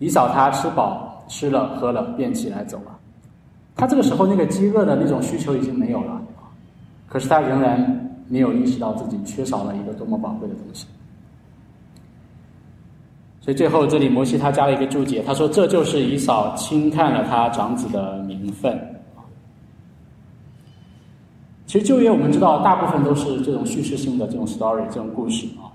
[0.00, 2.93] 以嫂她吃饱吃了喝了便起来走了，
[3.76, 6.22] 他这个时候那个饥饿的那种需求已经没有了，
[7.08, 10.86] 可是他仍然没有意识到自己缺少了一个多么宝贵的东西。
[13.40, 18.78] 所以最后这里摩西他加了一个注解，他说这就是以扫轻看了他长子的名分。
[21.66, 25.68] 其实旧约我们知道，大部分都是这种叙事性的这种 story 这种故事啊。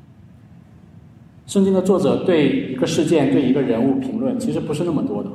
[1.46, 5.30] 圣经的作者对一个事件、对一个人物评论，其实不是那么多的。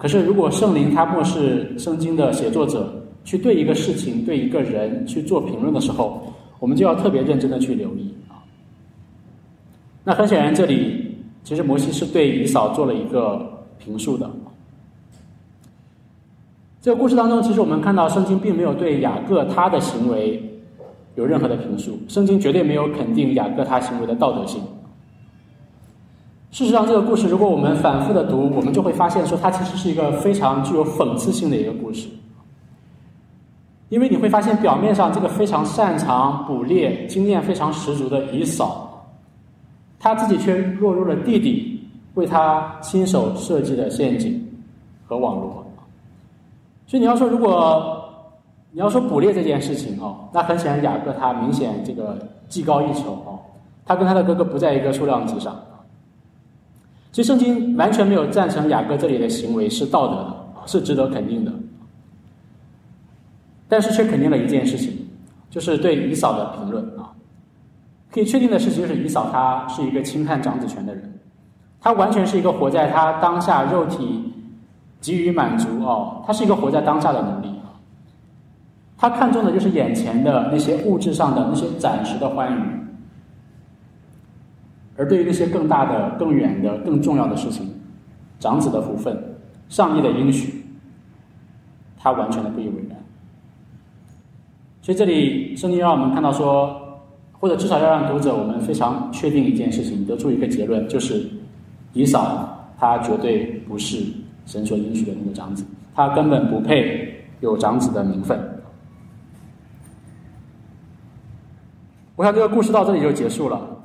[0.00, 2.90] 可是如果圣灵他漠视圣经的写作者，
[3.22, 6.22] 去对一个事情、对一个人去做评论的时候，
[6.58, 8.40] 我们就要特别认真的去留意啊。
[10.02, 14.28] 那很显然，这里其实摩西是对以扫做了一个评述的。
[16.80, 20.42] 这个故事当中，其实我们看到圣经并没有对雅各他的行为
[21.14, 24.62] 有任何的评述，圣经绝对没有肯定雅各他行为的道德性。
[26.50, 32.08] 事实上，这个故事如果我们反复的读，我们就会发现说，它其实是一个非常具有讽刺性的一个故事。
[33.88, 39.06] 因为你会发现，表面上这个非常擅长捕猎、经验非常十足的乙嫂，
[39.98, 44.44] 他自己却落入了弟弟为他亲手设计的陷阱
[45.06, 45.64] 和网络。
[46.88, 48.04] 所以你要说，如果
[48.72, 53.38] 你要说捕猎这件事情哦，那很显然雅各他明显这个技高一筹哦，
[53.86, 55.56] 他跟他的哥哥不在一个数量级上。
[57.12, 61.52] 其实圣经完全没有赞成雅各这里的行为是道德的，是值得肯定的。
[63.68, 64.96] 但是却肯定了一件事情，
[65.48, 67.10] 就是对姨嫂的评论啊。
[68.12, 71.18] 可以确定的事情就是姨嫂她是一个轻看长子权的人，
[71.80, 74.32] 她完全是一个活在她当下肉体
[75.00, 77.74] 给予满足哦，她是一个活在当下的奴隶啊。
[78.98, 82.80] 她看重的就是眼前的那些物质上的那些暂时的欢愉。
[85.00, 87.66] 而对于那些更大的、更远的、更重要的事情，
[88.38, 89.16] 长子的福分、
[89.70, 90.62] 上帝的应许，
[91.96, 92.98] 他完全的不以为然。
[94.82, 97.00] 所以这里圣经让我们看到说，
[97.32, 101.26] 或者至少要让读者我们非常确定一件事情，得出一个结论，就是
[101.94, 104.04] 以扫他绝对不是
[104.44, 108.38] 神所应许的那个长子，他根本不配有长子的名分。
[112.16, 113.78] 我想这个故事到这里就结束了。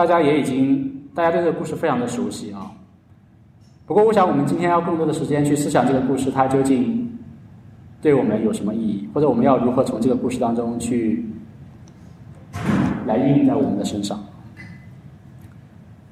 [0.00, 2.72] 大家也已经，大家对这个故事非常的熟悉啊。
[3.84, 7.18] 不过，我想我们今天要更多的时间去思想这个故事，它究竟
[8.00, 11.22] 对我们有什么意义，或者我们要如何从这个故事当中去
[13.04, 14.18] 来运用在我们的身上。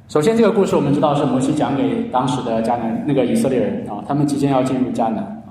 [0.06, 5.42] 首先，这个故事我们知道是摩西讲给当时的迦南那个以色列人啊，他们即将要进入迦南。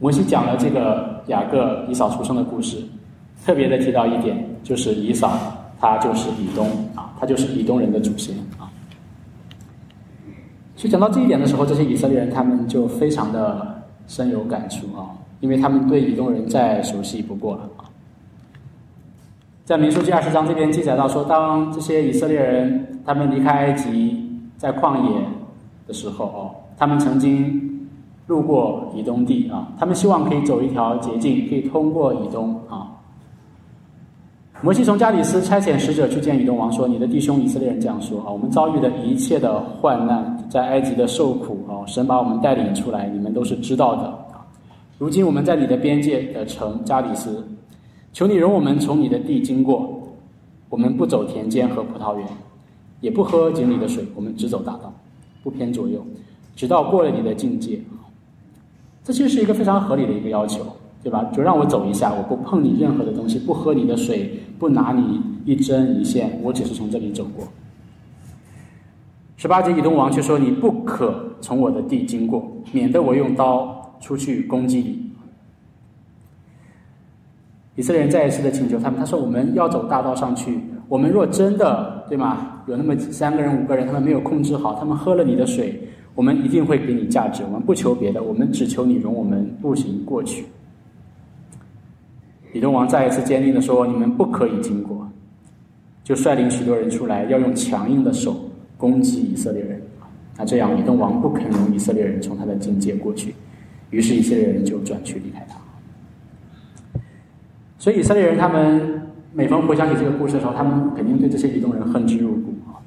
[0.00, 2.78] 摩西讲了这个雅各以扫出生的故事，
[3.44, 5.55] 特别的提到一点，就是以扫。
[5.80, 8.70] 他就是以东啊，他就是以东人的祖先啊。
[10.76, 15.10] 所以讲到这一点的时候，这些以色列人他们就非常的深有感触啊，
[15.40, 17.84] 因为他们对以东人再熟悉不过了啊。
[19.64, 25.20] 在民书记二十章这边记载到说，当这些以色列人他们离开埃及在旷野
[25.86, 27.88] 的时候哦，他们曾经
[28.26, 32.92] 路过以东地啊，他们希望可以走一条捷径，可以通过以东啊。
[34.66, 44.44] 摩西从加里斯差遣使者去见以东王，说：“你的弟兄以色列人这样说啊，我们遭遇的一切的患难，在埃及的受苦啊，神把我们带领出来，你们都是知道的啊。
[44.98, 47.46] 如今我们在你的边界的城加里斯，
[48.12, 50.02] 求你容我们从你的地经过，
[50.68, 52.26] 我们不走田间和葡萄园，
[53.00, 54.92] 也不喝井里的水，我们只走大道，
[55.44, 56.04] 不偏左右，
[56.56, 57.78] 直到过了你的境界。
[59.04, 60.66] 这其实是一个非常合理的一个要求。”
[61.06, 61.22] 对吧？
[61.32, 67.46] 就让我走一下，我不碰你任何的东西，不喝你的水，不拿你一针一线，我只是从这里走过。
[69.36, 75.12] 十八节，以东王却说：“你不可从我的地经过，免得我用刀出去攻击你。”
[77.78, 82.64] 以色列人再一次的请求他们，他说：“我们要走大道上去，我们若真的对吗？
[82.66, 85.80] 有那么三个人、五个人，他们没有控制好，他们喝了你的水，
[86.16, 87.44] 我们一定会给你价值。
[87.44, 90.46] 我们不求别的，我们只求你容我们步行过去。”
[92.56, 95.06] 李东王再一次坚定的说：“你们不可以经过。”
[96.02, 98.34] 就率领许多人出来，要用强硬的手
[98.78, 99.78] 攻击以色列人。
[100.38, 103.34] 那这样，李东王不肯容以色列人从他的境界过去，
[103.90, 107.00] 于是以色列人就转去离开他。
[107.76, 109.02] 所以以色列人他们
[109.34, 112.80] 每逢回想起这个故事的时候，他们肯定对这些以东人恨之入骨啊。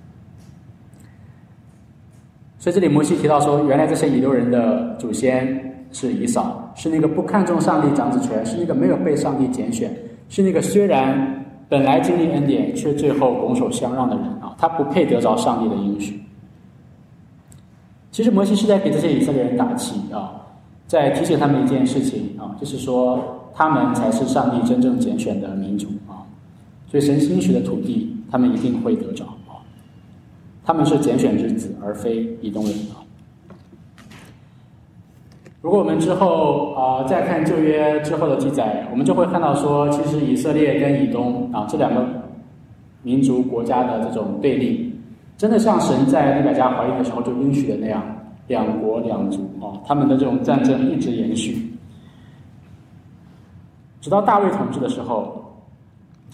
[2.57, 5.68] 所以这里摩西提到说，原来这些以东人的祖先。
[5.91, 9.91] 是以扫，是那个不看重上帝长子权，是那个没有被上帝拣选，
[10.29, 16.21] 是那个虽然本来经历恩典，却最后拱手相让的人啊，他不配得着上帝的应许。
[18.11, 20.33] 其实摩西是在给这些以色列人打气啊，
[20.87, 26.25] 在提醒他们一件事情啊，就是说他们才是上帝真正拣选的民族啊，
[26.87, 29.61] 所以神应许的土地，他们一定会得着啊，
[30.65, 32.73] 他们是拣选之子，而非以东人。
[35.61, 42.05] 如果我们之后啊再看旧约之后的记载，我们就会看到说，其实以色列跟以东啊这两个
[43.03, 44.93] 民族国家的这种对立，
[45.37, 48.01] 真的像神在利百加怀孕的时候就应许的那样，
[48.47, 51.73] 两国两族啊，他们的这种战争一直延续，
[53.99, 55.43] 直到大卫统治的时候，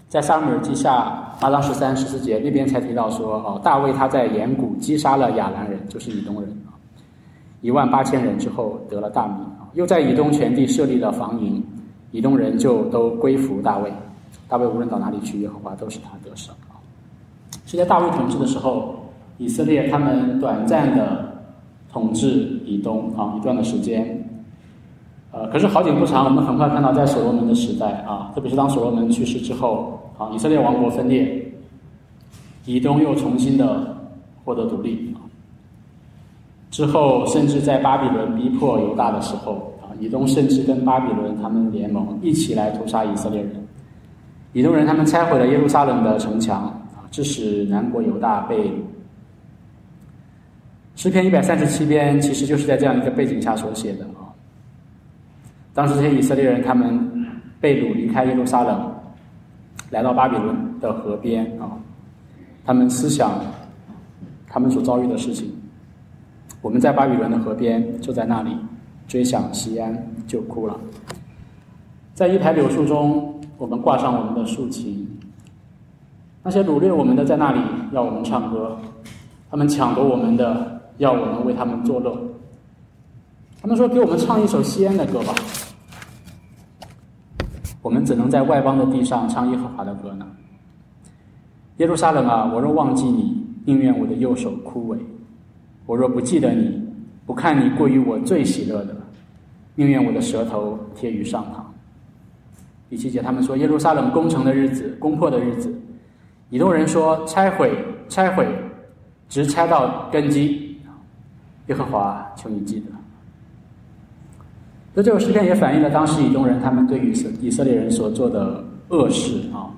[0.08, 6.65] 在撒母耳记下八章十三十四节那边才提到说，哦，大卫他在岩谷击杀了亚兰人，就是以东人。
[7.66, 11.64] 一万八千人之后得了大名啊，又在以东全地设立了防营，
[12.12, 13.92] 以东人就都归服大卫，
[14.48, 16.78] 大卫无论到哪里去，耶和华都是他得胜啊。
[17.66, 18.94] 是在大卫统治的时候，
[19.40, 21.42] 以色列他们短暂的
[21.92, 24.16] 统治以东啊一段的时间。
[25.32, 31.52] 呃，可是好景不长，我们很快看到在所罗门的时代啊，特别是当所罗门去世之后啊，以色列王国分裂，
[32.66, 33.98] 以东又重新的
[34.44, 35.16] 获得独立。
[36.72, 43.52] 之后，甚至在巴比伦逼迫犹大的时候啊，以东甚至跟巴比伦他们联盟，一起来屠杀以色列人。
[44.52, 46.64] 以东人他们拆毁了耶路撒冷的城墙
[46.96, 48.72] 啊，致使南国犹大被
[50.96, 54.28] 诗篇一百三十七篇，其实就是在这样一个背景下所写的啊。
[55.74, 57.26] 当时这些以色列人他们
[57.62, 58.92] 被掳离开耶路撒冷，
[59.92, 61.72] 来到巴比伦的河边啊，
[62.66, 63.40] 他们思想
[64.48, 65.50] 他们所遭遇的事情。
[66.66, 68.50] 我们在巴比伦的河边，就在那里
[69.08, 69.96] 追想西安，
[70.26, 70.76] 就哭了。
[72.16, 75.08] 在一排柳树中，我们挂上我们的竖琴。
[76.42, 77.60] 那些掳掠我们的在那里
[77.92, 78.76] 要我们唱歌，
[79.52, 82.20] 他们抢夺我们的要我们为他们作乐。
[83.62, 85.36] 他们说：“给我们唱一首西安的歌吧。”
[87.84, 90.26] 我们怎能在外邦的地上唱耶和华的歌呢？
[91.78, 94.98] 耶路撒冷啊，我若忘记你，宁愿我的右手枯萎；
[95.86, 96.82] 我若不记得你，
[97.26, 98.96] 不看你过于我最喜乐的，
[99.76, 101.62] 宁愿我的舌头贴于上膛。
[102.90, 105.74] 第七节，他们说耶路撒冷攻城的日子，攻破的日子，
[106.50, 107.72] 以东人说拆毁，
[108.10, 108.48] 拆毁，
[109.28, 110.78] 直拆到根基。
[111.68, 112.86] 耶和华，求你记得。
[114.94, 117.12] 那这个诗篇也反映了当时以东人他们对于
[117.42, 119.74] 以色列人所做的恶事啊。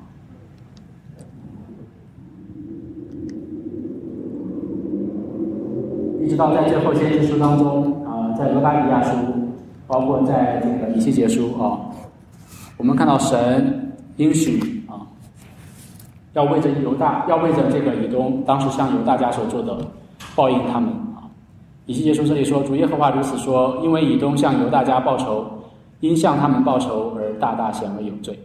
[6.21, 9.17] 一直到在最后先知书当中啊，在罗巴比亚书，
[9.87, 11.79] 包括在这个以西结书啊，
[12.77, 15.01] 我们看到神应许啊，
[16.33, 19.77] 要为着犹大，要为着这个以东当时向犹大家所做的
[20.35, 21.25] 报应他们啊。
[21.87, 25.45] 以西结书这里说：“主耶和华如此说，因为以东向犹大家报仇，
[26.01, 28.37] 因向他们报仇而大大显为有罪，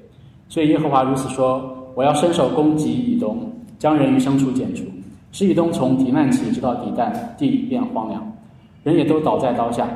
[0.49, 1.62] 所以耶和华如此说：
[1.95, 3.36] 我要伸手攻击以东，
[3.78, 4.84] 将人与牲畜剪除，
[5.33, 8.33] 使以东从提曼起直到底但，地变荒凉，
[8.85, 9.89] 人也都倒在刀下。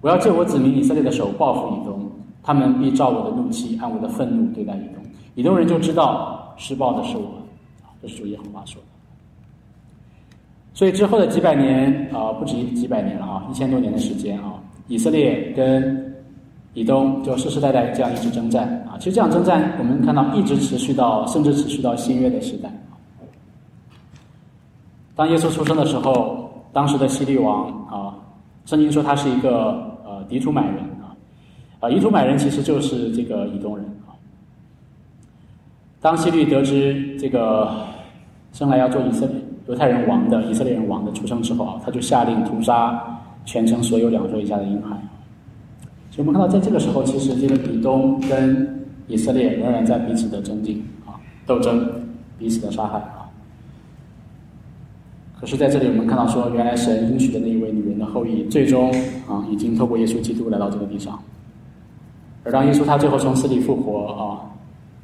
[0.00, 2.08] 我要借我子民以色列的手报复以东，
[2.42, 5.04] 他们必照我的怒气，按我的愤怒对待以东。
[5.34, 7.24] 以东人就知道施暴的是我。”
[8.00, 8.88] 这是主耶和华说的。
[10.74, 14.52] 所以之后的几百年啊，不止几百年了啊，一千多年的时间啊，
[14.86, 16.14] 以色列跟
[16.74, 18.94] 以东就世世代代这样一直征战啊。
[18.98, 22.70] 其实这样征战，我们看到一直持续到，甚至持续到新约的时代。
[25.16, 28.14] 当耶稣出生的时候，当时的希律王啊，
[28.66, 31.16] 圣经说他是一个呃狄土买人啊，
[31.80, 34.14] 啊以土买人其实就是这个以东人啊。
[36.00, 37.68] 当希律得知这个
[38.52, 39.34] 生来要做以色列。
[39.68, 43.04] 犹太人王的以色列人王的出生之后啊，他就下令屠杀
[43.44, 44.90] 全城所有两岁以下的婴孩。
[46.12, 51.84] 所以我们看到，在这个时候，其实这个以东跟以色列仍然在彼此的争竞啊，斗争，
[52.38, 53.02] 彼此的杀害。
[55.38, 58.90] 可是在这里，我们看到说，原来神应许的那一位女人的后裔，最终
[59.28, 61.18] 啊，已经透过耶稣基督来到这个地上。
[62.42, 64.40] 而当耶稣他最后从死里复活啊，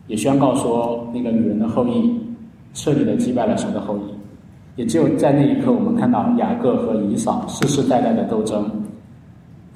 [0.06, 2.18] 也宣告说，那个女人的后裔
[2.72, 4.00] 彻底的击败了神的后裔。
[4.76, 8.70] 也只有在那一刻，我们看到雅各和以扫世世代代的斗争，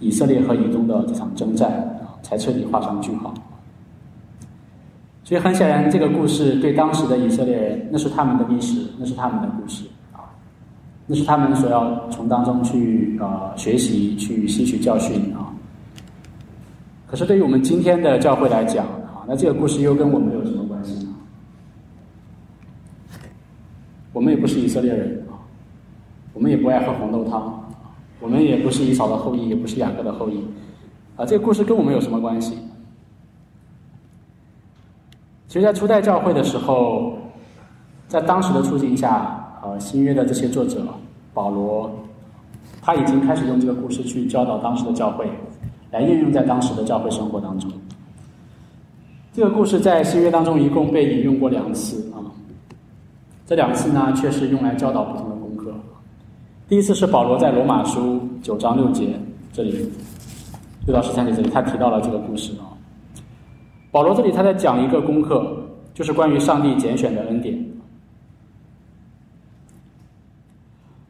[0.00, 3.34] 以色列和以东的这场征战啊，才彻底画上句号。
[5.22, 9.84] 所以很显然，这个故事对当时的以色列人，那是他们的历史，那是他们的故事
[11.07, 15.54] 那是他们所要从当中去呃学习、去吸取教训啊。
[17.07, 21.14] 可是对于我们今天的教会来讲啊，那这个故事又跟我们有什么关系呢？
[24.12, 25.38] 我们也不是以色列人啊，
[26.34, 27.62] 我们也不爱喝红豆汤，
[28.18, 30.44] 我们也不是以扫的后裔，也不是雅各的后裔，
[31.16, 32.59] 啊，这个故事跟我们有什么关系？
[35.48, 37.16] 其实，在初代教会的时候，
[38.09, 40.86] 在当时的处境下，呃，新约的这些作者
[41.34, 41.90] 保罗，
[42.80, 45.28] 他已经开始用这个故事去教导当时的教会，
[45.90, 47.68] 来应用在当时的教会生活当中。
[49.32, 52.22] 这个故事在新约当中一共被引用过两次啊。
[53.44, 55.74] 这两次呢，却是用来教导不同的功课。
[56.68, 59.18] 第一次是保罗在罗马书九章六节
[59.52, 59.90] 这里，
[60.86, 62.70] 六到十三节这里，他提到了这个故事啊。
[63.90, 65.56] 保罗这里他在讲一个功课，
[65.92, 67.76] 就是关于上帝拣选的恩典。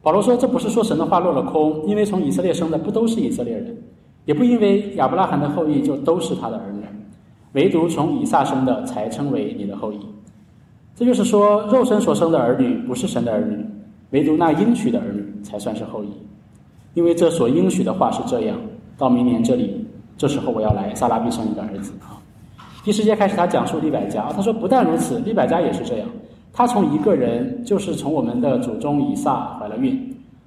[0.07, 3.77] 保罗说：“这不是说神的话落了空，因为从以色列生的不都是以色列人，
[4.23, 6.81] 也不因为亚伯拉罕的后裔就都是他的儿女，
[7.51, 9.99] 唯独从以撒生的才称为你的后裔。”
[10.95, 13.57] 这就是说，肉身所生的儿女不是神的儿女，
[14.11, 16.07] 唯独那应许的儿女才算是后裔，
[16.93, 18.57] 因为这所应许的话是这样：
[18.97, 19.85] 到明年这里，
[20.17, 22.15] 这时候我要来，撒拉必生一个儿子啊。
[22.81, 26.07] 第十节开始，他讲述利百加，他说不但如此，利百加也是这样，
[26.57, 29.95] 他从一个人，就是从我们的祖宗以撒怀了孕，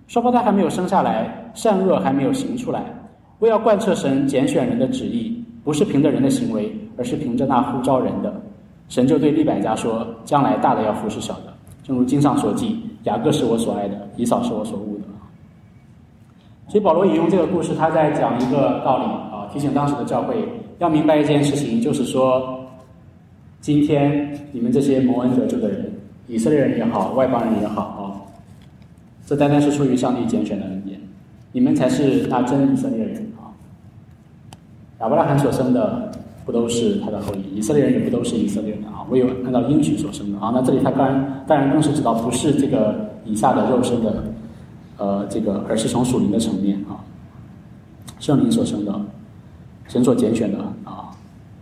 [0.08, 2.82] 双胞胎还没有生下来，善恶还没有行出来，
[3.38, 8.34] 为要贯彻神拣选人的旨意，不是凭着人的行为，而是凭着那呼召人的。
[8.88, 11.54] 神就对利百加说：“将来大的要服侍小的，
[11.84, 15.04] 正如经上所记，雅各是我所爱的，以扫是我所恶的。”
[16.66, 20.34] 所以保罗引用这个故事，他在讲一个道理啊，提醒当时的教会
[20.80, 22.58] 要明白一件事情，就是说，
[23.60, 25.89] 今天你们这些蒙恩得救的人，
[26.30, 28.00] 以色列人也好，外邦人也好啊，
[29.26, 30.98] 这单单是出于上帝拣选的恩典，
[31.52, 33.50] 你们才是那真以色列人啊。
[35.00, 36.10] 亚伯拉罕所生的。
[36.42, 37.58] 不都是他的后裔？
[37.58, 39.06] 以色列人也不都是以色列人啊！
[39.10, 40.50] 唯有按照应许所生的啊。
[40.52, 44.24] 那这里他当然当然更是知道，不是这个以下的肉身的，
[44.96, 46.98] 呃，这个，而是从属灵的层面啊，
[48.18, 49.00] 圣灵所生的，
[49.86, 51.14] 神所拣选的啊，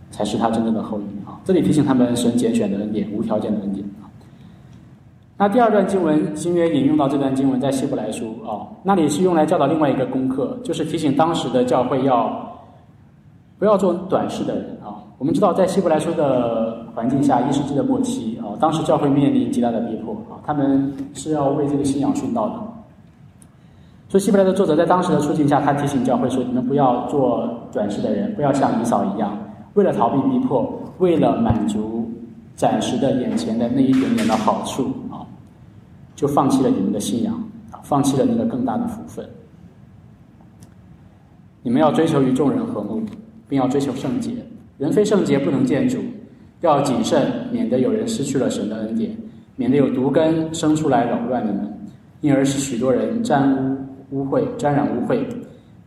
[0.09, 1.37] 才是他真正的后裔啊。
[1.45, 4.08] 这里提醒他们，神拣选的恩典，无条件的恩典啊。
[5.39, 12.45] 那第二段经文，新约引用到这段经文，在希伯来书啊，那里是用来教导另外一个功课，就是提醒当时的教会要。
[13.57, 15.03] 不要做短视的人啊！
[15.17, 22.55] 我们知道，在希伯来书的环境下，一世纪的末期啊，当时教会面临极大的逼迫啊，他们是要为这个信仰殉道的。
[24.07, 29.37] 所以，希伯来的作者在当时的处境下，他提醒教会说：“你们不要做短视的人，不要像以扫一样，
[29.73, 32.09] 为了逃避逼迫，为了满足
[32.55, 34.85] 暂时的眼前的那一点点的好处，
[36.19, 37.33] 就放弃了你们的信仰
[37.71, 39.25] 啊，放弃了那个更大的福分。
[41.63, 43.01] 你们要追求与众人和睦。”
[43.49, 44.31] 并要追求圣洁，
[44.77, 45.97] 人非圣洁不能见主，
[46.61, 49.17] 要谨慎，免得有人失去了神的恩典，
[49.55, 51.73] 免得有毒根生出来扰乱你们，
[52.21, 53.57] 因而使许多人沾
[54.11, 55.25] 污污秽，沾染污秽，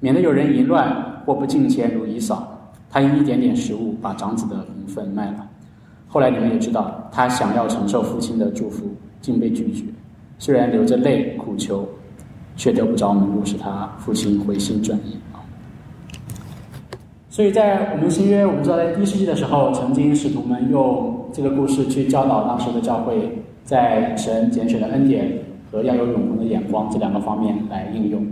[0.01, 2.53] 免得有人淫乱或不敬虔如以扫，
[2.91, 5.49] 他因一点点食物把长子的名分卖了。
[6.09, 9.85] 后来你们也知道，他想要承受父亲的祝福，竟被拒绝，
[10.43, 11.89] 虽然流着泪苦求，
[12.57, 15.39] 却得不着门路，使他父亲回心转意啊。
[17.31, 25.31] 所以在我们新约，我们知道在第一世纪的时候，曾经使徒们用这个故事去教导当时的教会，在神拣选的恩典
[25.71, 28.27] 和要有永恒的眼光这两个方面来应用。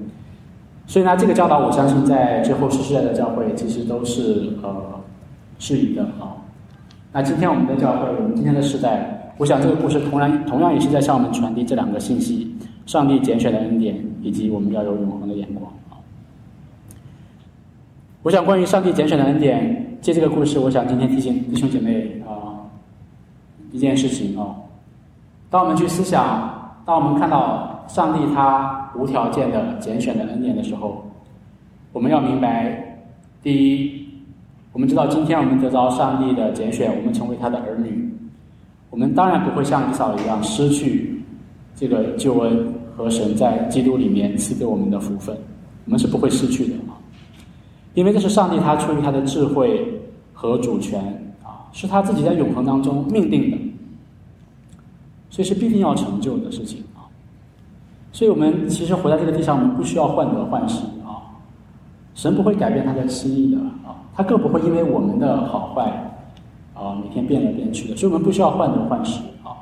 [0.89, 5.01] 所以呢，这个教导我相信在之后世代的教会其实都是呃
[5.61, 6.35] 适宜的啊。
[7.13, 15.73] 那今天我们的教会，我们今天的时代，我想这个故事同样同样也是在向我们传递这两个信息：上帝拣选的恩典，以及我们要有永恒的眼光。
[18.23, 22.69] 我想，关于上帝拣选的恩典，借这个故事，我想今天提醒弟兄姐妹啊
[23.73, 24.55] 一件事情啊。
[25.49, 31.03] 当我们去思想，当我们看到上帝他无条件的拣选的恩典的时候，
[31.95, 32.99] 我们要明白，
[33.43, 34.07] 第一，
[34.75, 38.07] 我们知道今天我们得到上帝的拣选，我们成为他的儿女，
[38.91, 41.23] 我们当然不会像以扫一样失去
[41.75, 45.37] 这个救恩和神在基督里面赐给我们的福分，
[45.87, 46.99] 我们是不会失去的啊。
[47.95, 50.01] 因为这是上帝他出于他的智慧
[50.33, 51.01] 和主权
[51.43, 53.57] 啊，是他自己在永恒当中命定的，
[55.29, 57.07] 所以是必定要成就的事情啊。
[58.13, 61.23] 所以我们其实活在这个地上，我们不需要患得患失啊。
[62.15, 66.10] 神不会改变他的心意的啊，他更不会因为我们的好坏
[66.81, 69.53] 啊每天变来变去的，所以我们不需要患得患失啊。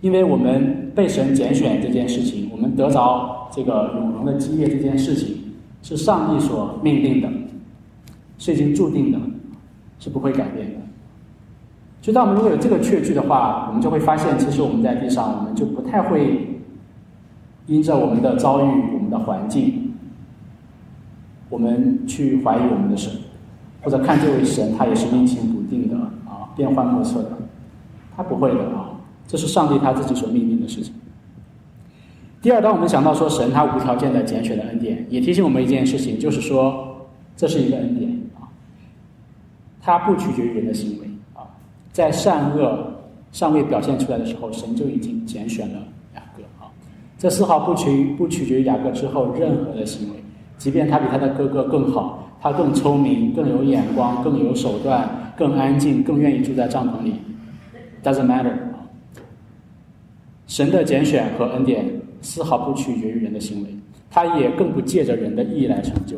[0.00, 5.36] 因为我们被神拣选这件事情，我们得着这个永恒的基业这件事情，
[5.82, 7.28] 是上帝所命定的。
[8.40, 9.18] 是已经注定的，
[9.98, 10.76] 是不会改变的。
[12.00, 16.46] 所以，当我们如果有这个确据的话，我们就会发现，其实我们在地上，我们就不太会
[17.66, 19.92] 因着我们的遭遇、我们的环境，
[21.48, 23.10] 我们去怀疑我们的神，
[23.82, 25.96] 或者看这位神他也是阴晴不定的，
[26.58, 27.30] 变幻莫测的。
[28.14, 28.90] 他不会的啊，
[29.28, 30.92] 这是上帝他自己所命令的事情。
[32.42, 37.06] 第二，当我们想到说神他无条件的拣选的恩典，也提醒我们一件事情，就是说
[37.36, 38.50] 这是一个恩典啊。
[39.80, 41.46] 它不取决于人的行为啊，
[41.92, 42.92] 在善恶
[43.30, 45.78] 尚未表现出来的时候，神就已经拣选了
[46.16, 46.66] 雅各啊。
[47.18, 50.16] 这丝毫不取不取决于雅各之后任何的行为，
[50.58, 55.08] 即便他比他的哥哥更好，他更聪明、更有眼光、更有手段、
[55.38, 57.14] 更安静、更愿意住在帐篷里
[58.02, 58.52] ，doesn't matter。
[60.48, 61.84] 神的拣选和恩典
[62.20, 63.68] 丝毫不取决于人的行为，
[64.10, 66.16] 他也更不借着人的意义来成就。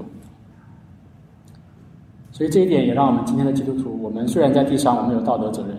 [2.33, 5.77] 所以这一点也让我们今天的基督徒，我们虽然在地上我们有道德责任，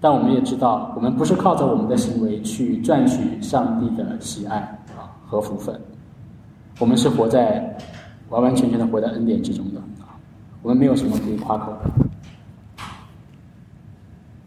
[0.00, 4.56] 但我们也知道，我们不是靠着我们的行为去赚取上帝的喜爱
[4.98, 5.80] 啊，和福分，
[6.78, 7.74] 我们是活在
[8.28, 10.18] 完完全全的活在恩典之中的啊，
[10.62, 12.03] 我们没有什么可以夸口的。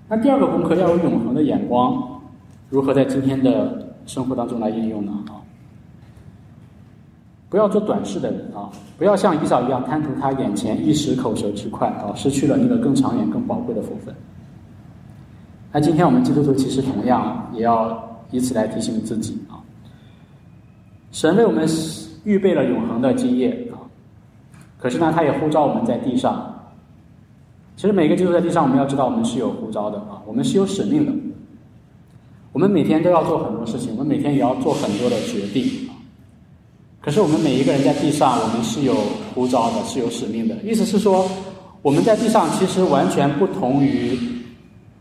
[0.10, 2.22] 那第二个功课要有永恒的眼光，
[2.70, 5.12] 如何在今天的生活当中来应用呢？
[5.28, 5.43] 啊，
[7.49, 14.16] 不要做短视的人啊，不要像以扫一样贪图他眼前一时口舌之快啊，失去了那个更长远、更宝贵的福分。
[15.74, 19.60] 那今天我们基督徒其实同样也要以此来提醒自己啊，
[21.12, 21.68] 神为我们
[22.24, 23.76] 预备了永恒的基业啊，
[24.80, 26.53] 可是呢，他也呼召我们在地上。
[27.78, 31.14] 其实每个基督徒在地上，我们要知道我们是有呼召的啊，我们是有使命的。
[32.52, 35.96] 我们每天都要做很多事情，我们每天也要做很多的决定啊。
[37.00, 38.96] 可是我们每一个人在地上，我们是有
[39.34, 40.56] 呼召的，是有使命的。
[40.64, 41.30] 意思是说，
[41.82, 44.20] 我们在地上其实完全不同于。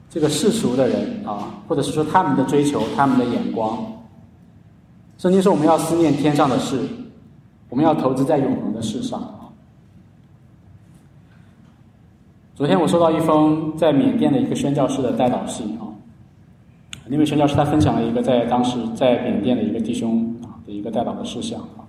[0.09, 3.85] 这个世俗的人啊，或者是说他们的追求、他们的眼光，
[5.19, 6.81] 圣经说我们要思念天上的事，
[7.69, 9.53] 我们要投资在永恒的事上啊。
[12.57, 15.93] 昨天我收到一封在缅甸的一个宣教士的代祷信啊，
[17.07, 21.85] 那位宣教师他分享了一个在当时在缅甸的一个弟兄啊的一个代祷的事项啊。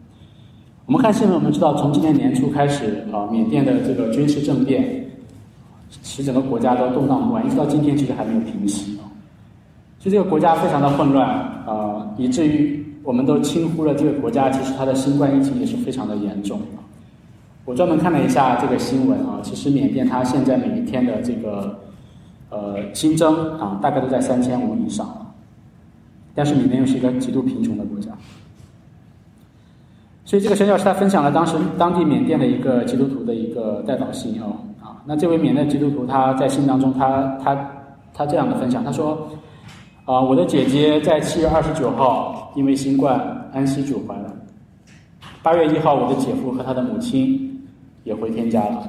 [0.86, 5.06] 我们看新闻，我们知道从今年年初开始啊，缅甸的这个军事政变。
[6.04, 9.08] 使整个国家都动荡不安，一直到今天其实还没有平息啊。
[10.00, 11.30] 所以这个国家非常的混乱
[11.66, 16.84] 啊，以至于我们都轻忽了这个国家，其实它的新冠疫情也是非常的严重啊。
[17.68, 21.78] 我专门看了一下这个新闻啊，其实缅甸它现在每一天的这个
[22.50, 25.06] 呃新增啊，大概都在三千五以上，
[26.34, 28.10] 但是缅甸又是一个极度贫穷的国家。
[30.24, 35.04] 所以这个宣教师他分享了当时当地缅甸的一个基督徒的一个代祷信哦啊。
[35.06, 37.70] 那这位缅甸基督徒他在信当中，他他
[38.14, 39.28] 他这样的分享，他说：
[40.06, 44.34] 啊，我的姐姐在七月二十九号因为新冠安息主怀了。
[45.44, 47.57] 八月一号，我的姐夫和他的母亲
[48.08, 48.88] 也回天家了。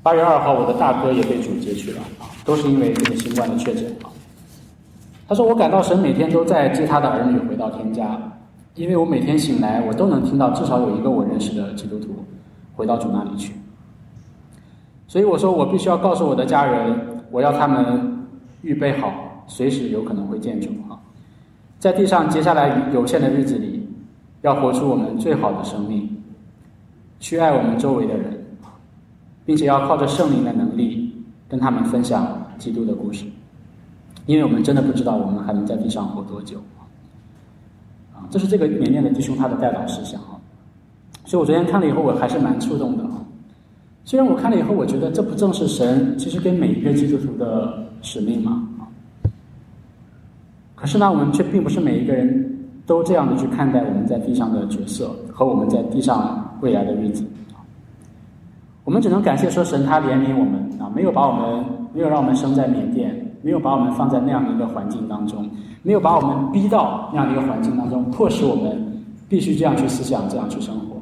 [0.00, 2.00] 八月二号，我的大哥也被主接去了，
[2.44, 4.06] 都是因为这个新冠的确诊啊。
[5.26, 8.16] 他说：我感到神每天都在接他的儿女回到天家，
[8.76, 12.24] 因为我每天醒来，我都能听到至少有一个我认识的基督徒
[12.76, 13.52] 回到主那里去。
[15.08, 16.96] 所以我说，我必须要告诉我的家人，
[17.32, 18.24] 我要他们
[18.62, 19.12] 预备好，
[19.48, 20.94] 随时有可能会见主啊！
[21.80, 23.88] 在地上接下来有限的日子里，
[24.42, 26.19] 要活出我们最好的生命，
[27.20, 28.44] 去爱我们周围的人，
[29.44, 31.14] 并且要靠着圣灵的能力
[31.48, 32.26] 跟他们分享
[32.58, 33.24] 基督的故事，
[34.26, 36.56] 因为我们真的不知道我们还能在地上活多久
[38.14, 38.26] 啊！
[38.30, 40.40] 这是这个缅甸的弟兄他的代祷事项啊！
[41.26, 43.22] 所以我昨天看了以后，我还是蛮触动的啊！
[44.04, 48.66] 虽然我看了以后，我觉得这不正是神其实给每一个基督徒的使命吗？
[50.74, 57.60] 可是呢，我们却并不是每一个人都这样的去看待我们在地上的角色和我们在地上未来的日子啊。
[58.84, 65.48] 我们只能感谢说神他怜悯我们啊，没有把我们没有让我们生在缅甸，没有把我们放在那样的一个环境当中，
[65.82, 70.96] 没有把我们逼到那样的一个环境当中，迫使我们必须这样去思想，这样去生活。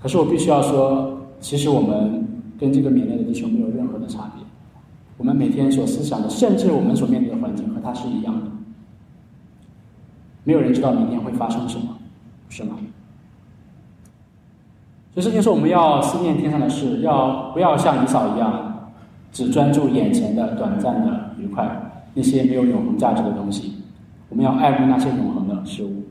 [0.00, 1.10] 可是我必须要说。
[1.40, 2.26] 其实我们
[2.58, 4.42] 跟这个缅甸的弟兄没有任何的差别，
[5.18, 8.46] 我们每天所思想的，甚至我们所面对的环境和他是一样的。
[10.42, 11.88] 没有人知道明天会发生什么，
[12.48, 12.76] 是吗？
[15.14, 18.90] 所以圣经说我们要思念天上的事，要不要像以扫一样，
[19.30, 21.64] 只专注眼前的短暂的愉快，
[22.14, 23.72] 那些没有永恒价值的东西。
[24.28, 26.02] 我们要爱护那些永恒的事物。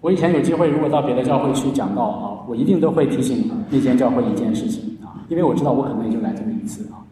[0.00, 7.02] 我以前有机会，如果到别的教会去讲道啊，我一定都会提醒那间教会一件事情啊，因为我知道我可能也就来这么一次啊，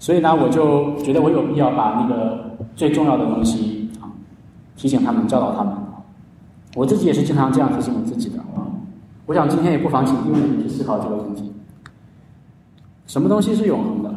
[0.00, 4.10] 所以呢，我就觉得我有必要把那个最重要的东西啊，
[4.76, 5.74] 提醒他们、教导他们。
[6.74, 8.66] 我自己也是经常这样提醒我自己的啊。
[9.26, 11.52] 我想今天也不妨请用你去思考这个问题：
[13.06, 14.14] 什么东西是永恒的？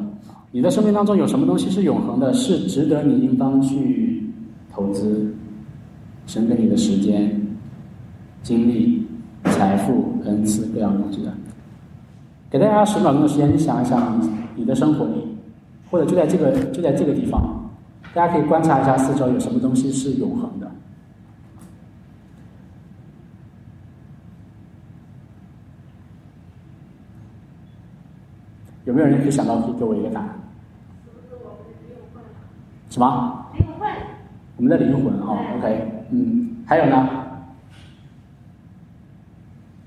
[0.51, 2.33] 你的生命当中有什么东西是永恒的？
[2.33, 4.29] 是值得你应当去
[4.71, 5.33] 投资、
[6.27, 7.39] 神给你的时间？
[8.43, 9.07] 精力、
[9.45, 11.33] 财富、恩赐各样东西的，
[12.51, 14.19] 给大家十秒钟的时间，你想一想，
[14.53, 15.25] 你的生活里，
[15.89, 17.71] 或者就在这个就在这个地方，
[18.13, 20.69] 大家可以观察一下四周有什么东西是永恒的。
[28.85, 30.29] 有没有人可以想到可以给我一个答案？
[32.89, 33.45] 什么？
[33.57, 33.89] 灵魂。
[34.57, 37.09] 我们的灵魂哦，OK，嗯，还有呢？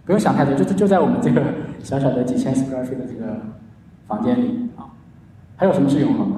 [0.04, 1.42] 不用想太多，就就就在我们这个
[1.80, 3.40] 小小的几千 square feet 的这个
[4.06, 4.86] 房间里啊。
[5.56, 6.36] 还有什么是永恒的？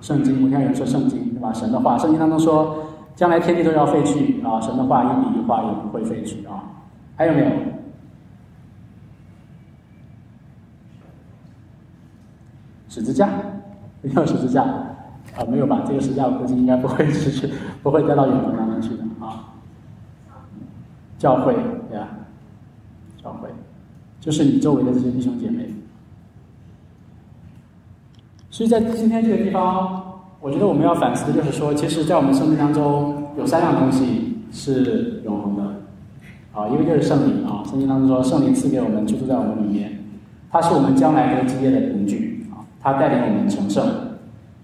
[0.00, 1.52] 圣经，我看有人说圣经，对吧？
[1.52, 2.76] 神的话，圣经当中说，
[3.14, 6.64] 将来天地都要废去啊，神的话一笔一画也不会废去啊。
[7.16, 7.50] 还有没有？
[12.96, 13.28] 十字架，
[14.00, 15.44] 没有十字架啊？
[15.50, 15.82] 没有吧？
[15.86, 17.46] 这个十字架我估计应该不会失去，
[17.84, 19.52] 不会带到永恒当中去的啊。
[21.18, 21.54] 教会，
[21.90, 22.08] 对吧？
[23.22, 23.50] 教会，
[24.18, 25.68] 就是你周围的这些弟兄姐妹。
[28.48, 35.62] 所以在今天这个地方，我觉得我们要反思的就是说，其实，在我们生命当中有三样东西是永恒的
[36.54, 39.98] 啊，一个就是圣灵啊，圣经当中说，圣灵赐给我们，居住在我们里面，
[40.50, 42.25] 它是我们将来和基业的凭据
[42.86, 43.84] 他，带领我们成圣。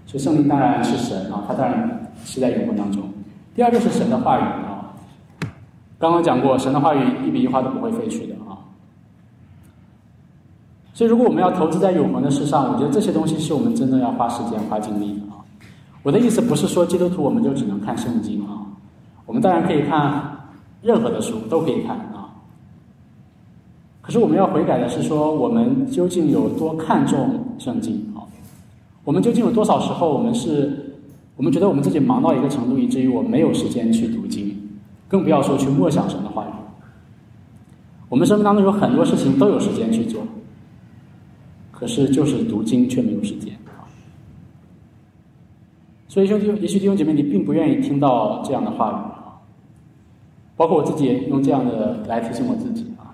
[0.06, 3.02] 所以圣灵当然是神啊，它当然是在永恒当中。
[3.54, 4.94] 第二就是神的话语啊，
[5.98, 8.54] 刚刚讲过，神的话语一笔一画都不会废去的啊。
[10.94, 15.42] 所以，如果我们要投资在永恒的事上，我觉得这些东西是我们真正要花时间、花精力的啊。
[16.04, 18.62] 我的意思不是说基督徒我们就只能看圣经啊，
[19.26, 20.22] 我们当然可以看
[20.82, 22.28] 任何的书，都可以看啊。
[24.02, 28.11] 可是我们要悔改的是说，我们究竟有多看重圣经？
[29.04, 30.94] 我们究竟有多少时候，我们是，
[31.36, 34.56] 我们觉得我们自己忙到一个程度，以至于我没有时间去读经，
[35.08, 36.52] 更不要说去默想神的话语。
[38.08, 40.22] 我们生命当中有很多事情都有时间去做。
[41.72, 43.82] 可是，就是读经却没有时间啊。
[46.06, 49.40] 所以，兄弟，也许弟兄姐妹，你并不愿意听到这样的话语啊。
[50.56, 53.10] 包括我自己也用这样的来提醒我自己啊。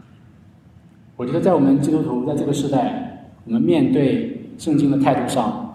[1.17, 5.68] 我觉得，在我们基督徒在这个时代，我们面对圣经的态度上，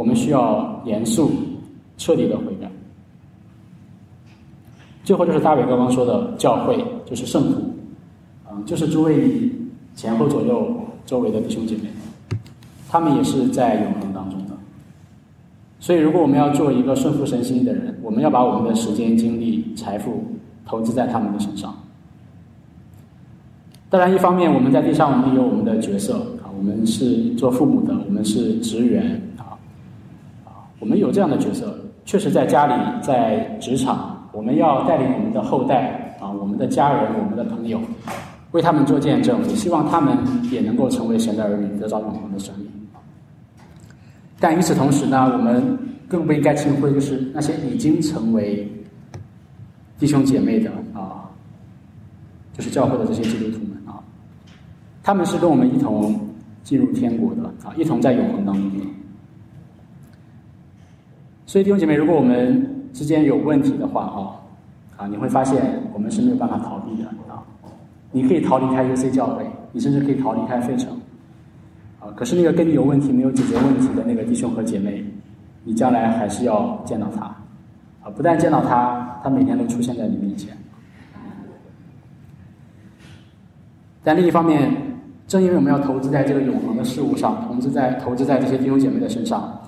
[0.00, 1.30] 我们需要严肃、
[1.98, 2.66] 彻底的悔改。
[5.04, 7.60] 最后，就是大伟刚刚说的，教会就是圣徒，
[8.50, 9.52] 嗯，就是诸位
[9.94, 10.74] 前后左右
[11.04, 11.82] 周围的弟兄姐妹。
[12.88, 14.56] 他们也是在永恒当中的，
[15.78, 20.24] 所以如果我们要做一个顺服神心意的人，我们要把我们的时间、精力、财富
[20.64, 21.74] 投资在他们的身上。
[23.90, 29.20] 当然，一方面我们在地上我们有我们的角色啊，我们是做父母的，我们是职员，
[30.80, 32.72] 我们有这样的角色，确实在家里、
[33.02, 37.78] 在职场，我们要带领我们的后代啊，我们的家人、我们的朋友，
[38.52, 40.16] 为他们做见证，也希望他们
[40.50, 42.66] 也能够成为神的儿女，得到永恒的生命。
[44.40, 45.78] 但与此同时呢，我们
[46.08, 48.66] 更不应该轻忽，就是那些已经成为
[49.98, 51.28] 弟兄姐妹的啊，
[52.54, 54.00] 就是教会的这些基督徒们啊，
[55.02, 56.18] 他们是跟我们一同
[56.64, 58.84] 进入天国的啊，一同在永恒当中的。
[61.50, 64.38] 所以弟兄姐妹，如果我们之间有问题的话啊，
[64.96, 65.60] 啊，你会发现
[65.92, 67.42] 我们是没有办法逃避的啊。
[68.12, 70.92] 你可以逃离开 UC 教会，你甚至可以逃离开费城。
[71.98, 75.04] 啊，可是那个跟你有问题、没有解决问题的那个弟兄和姐妹，
[75.64, 77.24] 你将来还是要见到他，
[78.00, 80.56] 啊，不但见到他，他每天都出现在你面前。
[84.04, 84.72] 但另一方面，
[85.26, 89.60] 正因为我们要投资在这个永恒的事物上，投资在投资在这些弟兄姐妹的身上，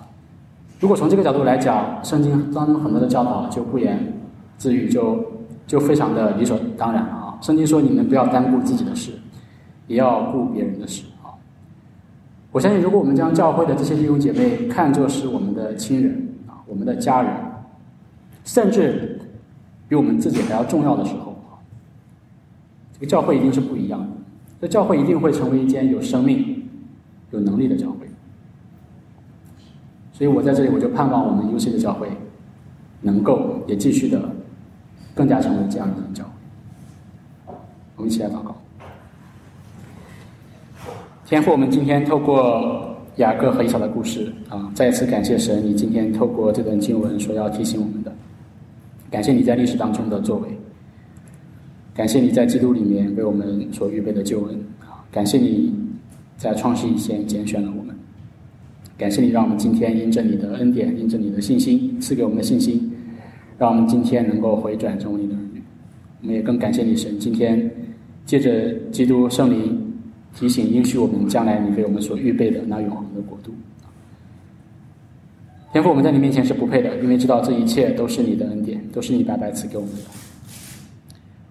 [0.82, 4.20] 如果从这个角度来讲，圣经当中很多的教导就不言
[4.58, 5.24] 自语，就
[5.64, 7.38] 就非常的理所当然了啊。
[7.40, 9.12] 圣经说，你们不要单顾自己的事，
[9.86, 11.38] 也要顾别人的事啊。
[12.50, 17.32] 我相信，如果我们将教会的这些弟兄姐妹看作是我们的亲人啊，我们的家人，
[18.44, 19.20] 甚至
[19.88, 21.36] 比我们自己还要重要的时候，
[22.92, 24.08] 这个教会一定是不一样的。
[24.60, 26.68] 这教会一定会成为一间有生命、
[27.30, 27.98] 有能力的教会。
[30.22, 32.06] 所以我在这里，我就盼望我们优秀的教会
[33.00, 34.22] 能够也继续的
[35.16, 37.52] 更加成为这样的教会。
[37.96, 38.56] 我们一起来祷告。
[41.26, 48.12] 天父，我们今天透过雅各和以扫的故事啊，再一次感谢神，你今天透过这段经文所要提醒我们的，
[49.10, 50.48] 感谢你在历史当中的作为，
[51.96, 55.74] 感谢你在基督里面为我们所预备的救恩啊，感谢你
[56.36, 57.81] 在创世以前拣选了我，
[59.02, 62.88] 感谢你让我们今天因着你的恩典，因着你的信心赐给我们的信心，
[63.58, 65.60] 让我们今天能够回转成为你的儿女，
[66.20, 67.68] 我们也更感谢你神，今天
[68.24, 69.92] 借着基督圣灵。
[70.38, 73.52] 提醒应许我们将来你为我们所预备的那永恒的国度。
[75.72, 80.00] 天父，我们在你面前是不配的，因为知道这一切都是你的恩典，都是你白白赐给我们的。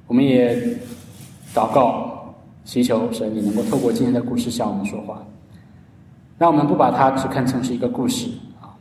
[0.08, 0.56] 我们也
[1.54, 2.34] 祷告，
[2.64, 5.22] 祈求神你能够透过今天的故事向我们说话，
[6.42, 8.28] 让我们不把它只看成是一个故事
[8.60, 8.74] 啊，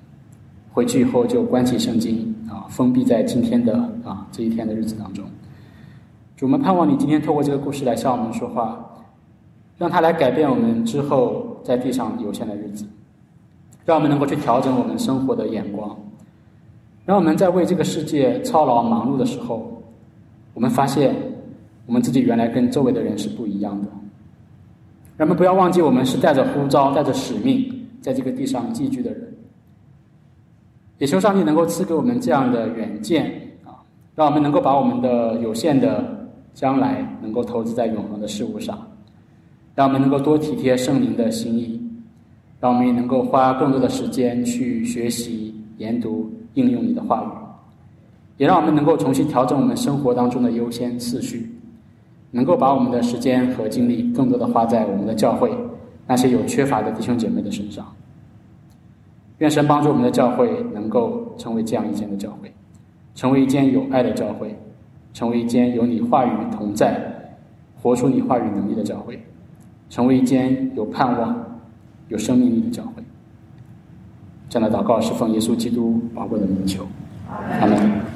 [0.73, 5.23] 回去以后就关起圣经啊，封闭在今天的啊这一天的日子当中。
[6.39, 8.83] 主，我们盼望你今天透过这个故事来向我们说话。
[9.77, 12.87] 让它来改变我们之后在地上有限的日子，
[13.85, 15.95] 让我们能够去调整我们生活的眼光，
[17.05, 19.83] 让我们在为这个世界操劳忙碌的时候，
[20.55, 21.15] 我们发现
[21.85, 23.89] 我们自己原来跟周围的人是不一样的。
[25.21, 29.31] 人们不要忘记，我们是带着呼召、带着使命，在这个地上寄居的人。
[30.97, 33.27] 也求上帝能够赐给我们这样的远见
[33.63, 38.79] 啊，让我们能够把我们的有限的将来能够投资在永恒的事物上，
[39.75, 41.79] 让我们能够多体贴圣灵的心意，
[42.59, 47.29] 让我们也能够花更多的时间去学习、研读、应用你的话语，
[48.39, 51.47] 也让我们能够重新调整我们生活当中的优先次序，
[52.33, 55.51] 能够把我们的时间和精力更多的花在我们的教会
[56.07, 57.87] 那些有缺乏的弟兄姐妹的身上。
[59.39, 62.53] 愿神帮助我们的教会能够成为这样一间的教会，
[63.15, 64.55] 成为一间有爱的教会，
[65.15, 67.01] 成为一间有你话语同在、
[67.81, 69.19] 活出你话语能力的教会，
[69.89, 71.35] 成为一间有盼望、
[72.09, 73.03] 有生命力的教会。
[74.51, 76.85] 这样的祷告是奉耶稣基督宝贵的名求，
[77.61, 78.10] 阿门。